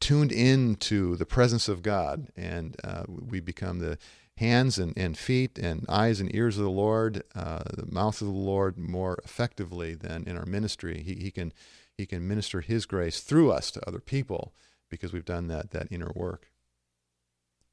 tuned 0.00 0.32
into 0.32 1.16
the 1.16 1.26
presence 1.26 1.68
of 1.68 1.82
God. 1.82 2.28
And 2.36 2.76
uh, 2.82 3.04
we 3.08 3.40
become 3.40 3.78
the 3.78 3.98
hands 4.36 4.78
and, 4.78 4.92
and 4.96 5.16
feet 5.16 5.58
and 5.58 5.84
eyes 5.88 6.20
and 6.20 6.34
ears 6.34 6.58
of 6.58 6.64
the 6.64 6.70
Lord, 6.70 7.22
uh, 7.34 7.62
the 7.74 7.90
mouth 7.90 8.20
of 8.20 8.28
the 8.28 8.32
Lord 8.32 8.78
more 8.78 9.18
effectively 9.24 9.94
than 9.94 10.24
in 10.24 10.36
our 10.36 10.46
ministry. 10.46 11.02
He, 11.02 11.14
he, 11.14 11.30
can, 11.30 11.52
he 11.96 12.06
can 12.06 12.26
minister 12.26 12.60
His 12.60 12.86
grace 12.86 13.20
through 13.20 13.52
us 13.52 13.70
to 13.72 13.88
other 13.88 14.00
people 14.00 14.54
because 14.90 15.12
we've 15.12 15.24
done 15.24 15.48
that, 15.48 15.70
that 15.70 15.88
inner 15.90 16.12
work. 16.14 16.50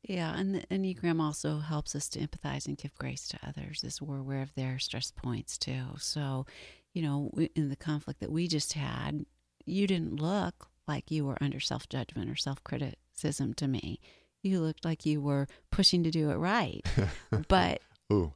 Yeah, 0.01 0.33
and 0.37 0.55
the 0.55 0.61
Enneagram 0.71 1.19
also 1.21 1.59
helps 1.59 1.93
us 1.93 2.07
to 2.09 2.19
empathize 2.19 2.67
and 2.67 2.77
give 2.77 2.95
grace 2.95 3.27
to 3.29 3.39
others 3.45 3.83
as 3.83 4.01
we're 4.01 4.19
aware 4.19 4.41
of 4.41 4.55
their 4.55 4.79
stress 4.79 5.11
points 5.11 5.57
too. 5.57 5.83
So, 5.97 6.45
you 6.93 7.01
know, 7.01 7.31
in 7.55 7.69
the 7.69 7.75
conflict 7.75 8.21
that 8.21 8.31
we 8.31 8.47
just 8.47 8.73
had, 8.73 9.25
you 9.65 9.87
didn't 9.87 10.21
look 10.21 10.69
like 10.87 11.11
you 11.11 11.25
were 11.25 11.37
under 11.41 11.59
self 11.59 11.89
judgment 11.89 12.29
or 12.29 12.37
self 12.37 12.63
criticism 12.63 13.53
to 13.55 13.67
me 13.67 13.99
you 14.41 14.59
looked 14.59 14.85
like 14.85 15.05
you 15.05 15.21
were 15.21 15.47
pushing 15.71 16.03
to 16.03 16.11
do 16.11 16.29
it 16.29 16.35
right. 16.35 16.85
but 17.47 17.81
Ooh. 18.11 18.33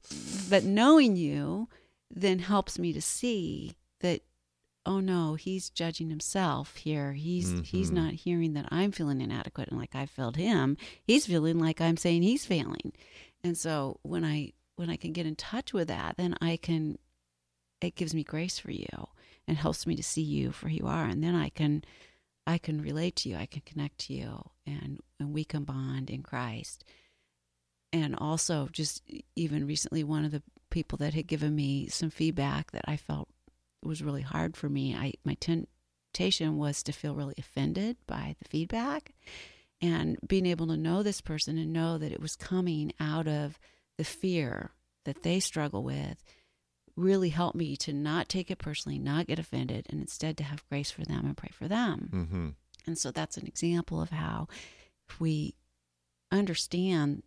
but 0.50 0.64
knowing 0.64 1.16
you 1.16 1.68
then 2.12 2.40
helps 2.40 2.78
me 2.78 2.94
to 2.94 3.02
see 3.02 3.74
that 4.02 4.22
oh 4.86 5.00
no, 5.00 5.36
he's 5.36 5.70
judging 5.70 6.10
himself 6.10 6.76
here. 6.76 7.14
He's 7.14 7.50
mm-hmm. 7.50 7.62
he's 7.64 7.92
not 7.92 8.14
hearing 8.14 8.54
that 8.54 8.68
I'm 8.70 8.92
feeling 8.92 9.22
inadequate 9.22 9.70
and 9.70 9.80
like 9.80 9.96
I 9.96 10.06
failed 10.06 10.38
him. 10.38 10.78
He's 11.04 11.26
feeling 11.26 11.60
like 11.60 11.80
I'm 11.82 11.98
saying 11.98 12.24
he's 12.24 12.46
failing. 12.46 12.94
And 13.44 13.58
so 13.58 14.00
when 14.04 14.26
I 14.26 14.54
when 14.76 14.90
I 14.90 14.96
can 14.96 15.14
get 15.14 15.26
in 15.26 15.36
touch 15.36 15.74
with 15.74 15.88
that, 15.88 16.18
then 16.18 16.36
I 16.42 16.58
can 16.58 16.98
it 17.82 17.96
gives 17.96 18.14
me 18.14 18.24
grace 18.24 18.60
for 18.60 18.72
you 18.72 19.08
and 19.48 19.58
helps 19.58 19.86
me 19.86 19.96
to 19.96 20.04
see 20.04 20.22
you 20.22 20.52
for 20.52 20.70
who 20.70 20.76
you 20.76 20.88
are. 20.88 21.06
And 21.06 21.24
then 21.24 21.36
I 21.36 21.50
can 21.50 21.84
I 22.46 22.58
can 22.58 22.82
relate 22.82 23.16
to 23.18 23.30
you, 23.30 23.38
I 23.38 23.46
can 23.46 23.62
connect 23.66 24.00
to 24.00 24.14
you, 24.14 24.50
and, 24.66 25.00
and 25.20 25.34
we 25.34 25.46
can 25.46 25.64
bond 25.64 26.10
in 26.10 26.24
Christ. 26.24 26.84
And 27.92 28.16
also, 28.16 28.68
just 28.72 29.04
even 29.36 29.68
recently, 29.68 30.04
one 30.04 30.26
of 30.26 30.32
the 30.32 30.44
people 30.70 30.98
that 30.98 31.14
had 31.14 31.28
given 31.28 31.56
me 31.56 31.88
some 31.88 32.10
feedback 32.10 32.72
that 32.72 32.86
I 32.88 32.98
felt 32.98 33.30
was 33.84 34.02
really 34.02 34.22
hard 34.22 34.58
for 34.58 34.68
me, 34.70 34.96
I 34.96 35.14
my 35.24 35.36
temptation 35.36 36.58
was 36.58 36.82
to 36.84 36.92
feel 36.92 37.16
really 37.16 37.36
offended 37.38 37.98
by 38.08 38.36
the 38.40 38.50
feedback, 38.50 39.14
and 39.82 40.18
being 40.28 40.46
able 40.46 40.68
to 40.68 40.78
know 40.78 41.04
this 41.04 41.22
person 41.22 41.58
and 41.58 41.72
know 41.72 41.98
that 41.98 42.12
it 42.12 42.22
was 42.22 42.36
coming 42.36 42.92
out 43.00 43.28
of 43.28 43.60
the 43.98 44.04
fear 44.04 44.72
that 45.06 45.24
they 45.24 45.40
struggle 45.40 45.84
with 45.84 46.24
really 46.96 47.30
helped 47.30 47.56
me 47.56 47.76
to 47.78 47.94
not 47.94 48.30
take 48.30 48.52
it 48.52 48.58
personally, 48.58 49.00
not 49.00 49.28
get 49.28 49.40
offended, 49.40 49.88
and 49.90 50.00
instead 50.00 50.38
to 50.38 50.44
have 50.44 50.68
grace 50.70 50.92
for 50.92 51.04
them 51.04 51.26
and 51.26 51.38
pray 51.38 51.50
for 51.52 51.68
them. 51.68 52.10
Mm-hmm. 52.14 52.50
And 52.86 52.98
so 52.98 53.12
that's 53.12 53.38
an 53.38 53.48
example 53.48 54.02
of 54.02 54.12
how 54.12 54.48
if 55.10 55.20
we 55.20 55.56
understand 56.32 57.24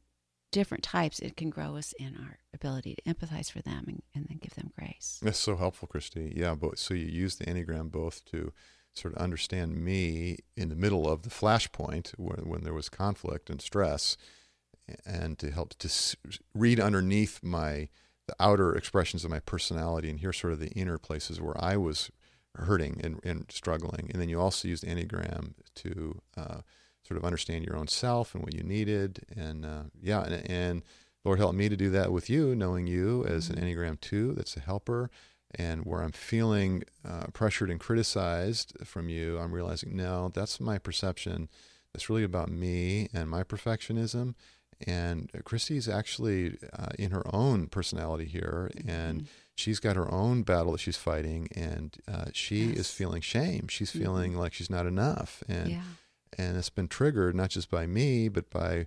different 0.52 0.84
types, 0.84 1.18
it 1.18 1.36
can 1.36 1.50
grow 1.50 1.76
us 1.76 1.92
in 1.98 2.16
our 2.16 2.38
ability 2.54 2.94
to 2.94 3.02
empathize 3.02 3.50
for 3.50 3.60
them 3.60 3.84
and, 3.88 4.02
and 4.14 4.26
then 4.28 4.38
give 4.38 4.54
them 4.54 4.72
grace. 4.78 5.18
That's 5.22 5.38
so 5.38 5.56
helpful, 5.56 5.88
Christy. 5.88 6.32
Yeah, 6.36 6.54
but 6.54 6.78
so 6.78 6.94
you 6.94 7.06
use 7.06 7.36
the 7.36 7.46
Enneagram 7.46 7.90
both 7.90 8.24
to 8.26 8.52
sort 8.94 9.14
of 9.14 9.20
understand 9.20 9.76
me 9.76 10.38
in 10.56 10.68
the 10.68 10.76
middle 10.76 11.08
of 11.08 11.22
the 11.22 11.30
flashpoint 11.30 12.12
when, 12.16 12.48
when 12.48 12.64
there 12.64 12.72
was 12.72 12.88
conflict 12.88 13.50
and 13.50 13.60
stress, 13.60 14.16
and 15.04 15.38
to 15.38 15.50
help 15.50 15.74
to 15.78 15.90
read 16.54 16.78
underneath 16.80 17.42
my 17.42 17.88
the 18.26 18.36
outer 18.40 18.74
expressions 18.74 19.24
of 19.24 19.30
my 19.30 19.40
personality 19.40 20.10
and 20.10 20.20
hear 20.20 20.32
sort 20.32 20.52
of 20.52 20.58
the 20.58 20.70
inner 20.70 20.98
places 20.98 21.40
where 21.40 21.62
I 21.62 21.76
was 21.76 22.10
hurting 22.56 23.00
and, 23.02 23.20
and 23.24 23.46
struggling. 23.50 24.10
And 24.12 24.20
then 24.20 24.28
you 24.28 24.40
also 24.40 24.68
use 24.68 24.80
the 24.80 24.88
Enneagram 24.88 25.54
to 25.76 26.20
uh, 26.36 26.60
sort 27.06 27.18
of 27.18 27.24
understand 27.24 27.64
your 27.64 27.76
own 27.76 27.88
self 27.88 28.34
and 28.34 28.42
what 28.42 28.54
you 28.54 28.62
needed. 28.62 29.20
And 29.34 29.64
uh, 29.64 29.84
yeah, 30.00 30.24
and, 30.24 30.50
and, 30.50 30.82
Lord 31.24 31.40
help 31.40 31.56
me 31.56 31.68
to 31.68 31.76
do 31.76 31.90
that 31.90 32.12
with 32.12 32.30
you, 32.30 32.54
knowing 32.54 32.86
you 32.86 33.24
as 33.24 33.50
an 33.50 33.56
mm-hmm. 33.56 33.66
Enneagram 33.66 34.00
2 34.00 34.34
that's 34.34 34.56
a 34.56 34.60
helper. 34.60 35.10
And 35.56 35.84
where 35.84 36.00
I'm 36.02 36.12
feeling 36.12 36.84
uh, 37.04 37.24
pressured 37.32 37.68
and 37.68 37.80
criticized 37.80 38.76
from 38.84 39.08
you, 39.08 39.36
I'm 39.36 39.50
realizing, 39.50 39.96
no, 39.96 40.30
that's 40.32 40.60
my 40.60 40.78
perception. 40.78 41.48
That's 41.92 42.08
really 42.08 42.22
about 42.22 42.48
me 42.48 43.08
and 43.12 43.28
my 43.28 43.42
perfectionism 43.42 44.34
and 44.86 45.30
Christy's 45.44 45.88
actually 45.88 46.58
uh, 46.78 46.88
in 46.98 47.10
her 47.10 47.22
own 47.34 47.68
personality 47.68 48.26
here, 48.26 48.70
and 48.86 49.22
mm-hmm. 49.22 49.30
she's 49.54 49.80
got 49.80 49.96
her 49.96 50.10
own 50.12 50.42
battle 50.42 50.72
that 50.72 50.80
she's 50.80 50.96
fighting, 50.96 51.48
and 51.54 51.96
uh, 52.06 52.26
she 52.32 52.66
yes. 52.66 52.78
is 52.78 52.90
feeling 52.90 53.22
shame. 53.22 53.68
She's 53.68 53.90
mm-hmm. 53.90 54.00
feeling 54.00 54.36
like 54.36 54.52
she's 54.52 54.70
not 54.70 54.86
enough, 54.86 55.42
and 55.48 55.70
yeah. 55.70 55.82
and 56.36 56.56
it's 56.56 56.70
been 56.70 56.88
triggered 56.88 57.34
not 57.34 57.50
just 57.50 57.70
by 57.70 57.86
me, 57.86 58.28
but 58.28 58.50
by 58.50 58.86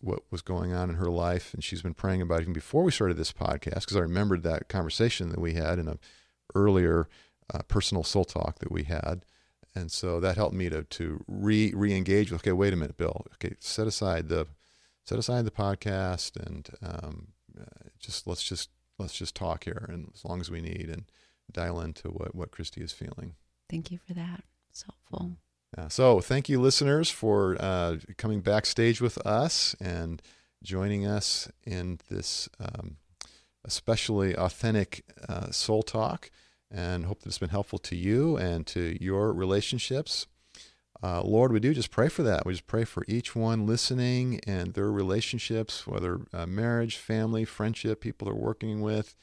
what 0.00 0.20
was 0.30 0.42
going 0.42 0.72
on 0.72 0.90
in 0.90 0.96
her 0.96 1.10
life, 1.10 1.54
and 1.54 1.62
she's 1.62 1.82
been 1.82 1.94
praying 1.94 2.20
about 2.20 2.40
it 2.40 2.42
even 2.42 2.52
before 2.52 2.82
we 2.82 2.90
started 2.90 3.16
this 3.16 3.32
podcast, 3.32 3.80
because 3.80 3.96
I 3.96 4.00
remembered 4.00 4.42
that 4.42 4.68
conversation 4.68 5.30
that 5.30 5.40
we 5.40 5.54
had 5.54 5.78
in 5.78 5.88
a 5.88 5.98
earlier 6.54 7.08
uh, 7.52 7.60
personal 7.68 8.04
soul 8.04 8.24
talk 8.24 8.58
that 8.58 8.72
we 8.72 8.84
had. 8.84 9.24
And 9.74 9.92
so 9.92 10.18
that 10.20 10.36
helped 10.36 10.54
me 10.54 10.68
to 10.70 10.82
to 10.82 11.22
re 11.28 11.72
re 11.74 11.94
engage 11.94 12.32
with. 12.32 12.40
Okay, 12.40 12.52
wait 12.52 12.72
a 12.72 12.76
minute, 12.76 12.96
Bill. 12.96 13.24
Okay, 13.34 13.54
set 13.60 13.86
aside 13.86 14.28
the 14.28 14.46
set 15.08 15.18
aside 15.18 15.46
the 15.46 15.50
podcast 15.50 16.36
and 16.36 16.68
um, 16.82 17.28
uh, 17.58 17.88
just 17.98 18.26
let's 18.26 18.42
just 18.42 18.68
let's 18.98 19.14
just 19.14 19.34
talk 19.34 19.64
here 19.64 19.86
and 19.88 20.10
as 20.14 20.22
long 20.22 20.38
as 20.38 20.50
we 20.50 20.60
need 20.60 20.90
and 20.90 21.04
dial 21.50 21.80
into 21.80 22.08
what 22.08 22.34
what 22.34 22.50
Christy 22.50 22.82
is 22.82 22.92
feeling. 22.92 23.32
Thank 23.70 23.90
you 23.90 23.98
for 24.06 24.12
that. 24.12 24.44
It's 24.68 24.82
helpful. 24.82 25.38
Yeah. 25.76 25.88
So 25.88 26.20
thank 26.20 26.50
you, 26.50 26.60
listeners, 26.60 27.10
for 27.10 27.56
uh, 27.58 27.96
coming 28.18 28.40
backstage 28.42 29.00
with 29.00 29.16
us 29.26 29.74
and 29.80 30.20
joining 30.62 31.06
us 31.06 31.50
in 31.64 32.00
this 32.10 32.50
um, 32.60 32.98
especially 33.64 34.36
authentic 34.36 35.04
uh, 35.26 35.50
soul 35.50 35.82
talk. 35.82 36.30
And 36.70 37.06
hope 37.06 37.20
that 37.20 37.28
it's 37.28 37.38
been 37.38 37.48
helpful 37.48 37.78
to 37.78 37.96
you 37.96 38.36
and 38.36 38.66
to 38.66 39.02
your 39.02 39.32
relationships. 39.32 40.26
Uh, 41.02 41.22
Lord, 41.22 41.52
we 41.52 41.60
do 41.60 41.72
just 41.72 41.90
pray 41.90 42.08
for 42.08 42.22
that. 42.24 42.44
We 42.44 42.54
just 42.54 42.66
pray 42.66 42.84
for 42.84 43.04
each 43.06 43.36
one 43.36 43.66
listening 43.66 44.40
and 44.46 44.74
their 44.74 44.90
relationships, 44.90 45.86
whether 45.86 46.20
uh, 46.32 46.46
marriage, 46.46 46.96
family, 46.96 47.44
friendship, 47.44 48.00
people 48.00 48.26
they're 48.26 48.34
working 48.34 48.80
with, 48.80 49.14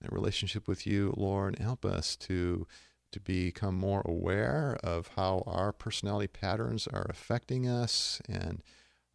their 0.00 0.10
relationship 0.12 0.68
with 0.68 0.86
you, 0.86 1.14
Lord. 1.16 1.58
Help 1.58 1.84
us 1.84 2.16
to 2.16 2.66
to 3.12 3.20
become 3.20 3.76
more 3.76 4.02
aware 4.04 4.76
of 4.82 5.10
how 5.14 5.44
our 5.46 5.72
personality 5.72 6.26
patterns 6.26 6.88
are 6.88 7.06
affecting 7.08 7.68
us 7.68 8.20
and 8.28 8.60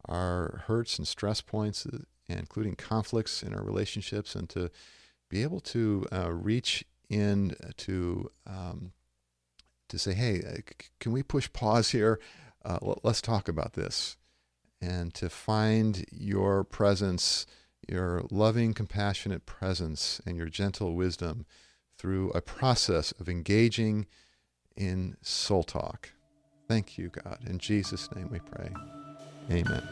our 0.06 0.62
hurts 0.66 0.96
and 0.96 1.06
stress 1.06 1.42
points, 1.42 1.86
including 2.26 2.76
conflicts 2.76 3.42
in 3.42 3.52
our 3.52 3.62
relationships, 3.62 4.34
and 4.34 4.48
to 4.48 4.70
be 5.28 5.42
able 5.42 5.60
to 5.60 6.06
uh, 6.10 6.32
reach 6.32 6.82
in 7.10 7.54
to 7.76 8.30
um, 8.46 8.92
to 9.90 9.98
say, 9.98 10.14
"Hey, 10.14 10.42
uh, 10.42 10.72
can 10.98 11.12
we 11.12 11.22
push 11.22 11.52
pause 11.52 11.90
here? 11.90 12.18
Uh, 12.64 12.78
let's 13.02 13.20
talk 13.20 13.48
about 13.48 13.74
this," 13.74 14.16
and 14.80 15.12
to 15.14 15.28
find 15.28 16.04
your 16.10 16.64
presence, 16.64 17.46
your 17.88 18.24
loving, 18.30 18.74
compassionate 18.74 19.46
presence, 19.46 20.20
and 20.26 20.36
your 20.36 20.48
gentle 20.48 20.94
wisdom 20.94 21.46
through 21.98 22.30
a 22.30 22.40
process 22.40 23.12
of 23.12 23.28
engaging 23.28 24.06
in 24.76 25.16
soul 25.22 25.62
talk. 25.62 26.10
Thank 26.66 26.96
you, 26.96 27.08
God. 27.08 27.40
In 27.46 27.58
Jesus' 27.58 28.10
name 28.14 28.30
we 28.30 28.38
pray. 28.38 28.72
Amen. 29.50 29.82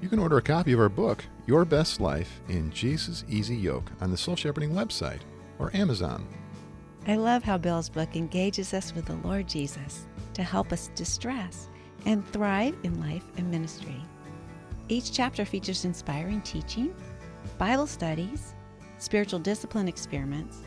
You 0.00 0.08
can 0.08 0.20
order 0.20 0.38
a 0.38 0.42
copy 0.42 0.72
of 0.72 0.80
our 0.80 0.88
book, 0.88 1.24
Your 1.46 1.64
Best 1.64 2.00
Life 2.00 2.40
in 2.48 2.70
Jesus' 2.70 3.24
Easy 3.28 3.56
Yoke, 3.56 3.90
on 4.00 4.10
the 4.10 4.16
Soul 4.16 4.36
Shepherding 4.36 4.70
website 4.70 5.20
or 5.58 5.74
Amazon. 5.74 6.26
I 7.06 7.16
love 7.16 7.42
how 7.42 7.58
Bill's 7.58 7.88
book 7.88 8.16
engages 8.16 8.74
us 8.74 8.94
with 8.94 9.06
the 9.06 9.16
Lord 9.26 9.48
Jesus 9.48 10.06
to 10.34 10.42
help 10.42 10.72
us 10.72 10.90
distress 10.94 11.68
and 12.06 12.26
thrive 12.32 12.76
in 12.82 13.00
life 13.00 13.24
and 13.36 13.50
ministry. 13.50 13.96
Each 14.88 15.12
chapter 15.12 15.44
features 15.44 15.84
inspiring 15.84 16.40
teaching, 16.42 16.94
Bible 17.56 17.86
studies, 17.86 18.54
spiritual 18.98 19.40
discipline 19.40 19.88
experiments, 19.88 20.58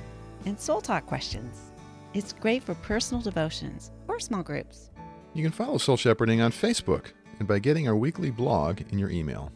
and 0.45 0.59
soul 0.59 0.81
talk 0.81 1.05
questions. 1.05 1.71
It's 2.13 2.33
great 2.33 2.63
for 2.63 2.75
personal 2.75 3.21
devotions 3.21 3.91
or 4.07 4.19
small 4.19 4.43
groups. 4.43 4.89
You 5.33 5.43
can 5.43 5.51
follow 5.51 5.77
Soul 5.77 5.97
Shepherding 5.97 6.41
on 6.41 6.51
Facebook 6.51 7.13
and 7.39 7.47
by 7.47 7.59
getting 7.59 7.87
our 7.87 7.95
weekly 7.95 8.31
blog 8.31 8.81
in 8.91 8.99
your 8.99 9.09
email. 9.09 9.51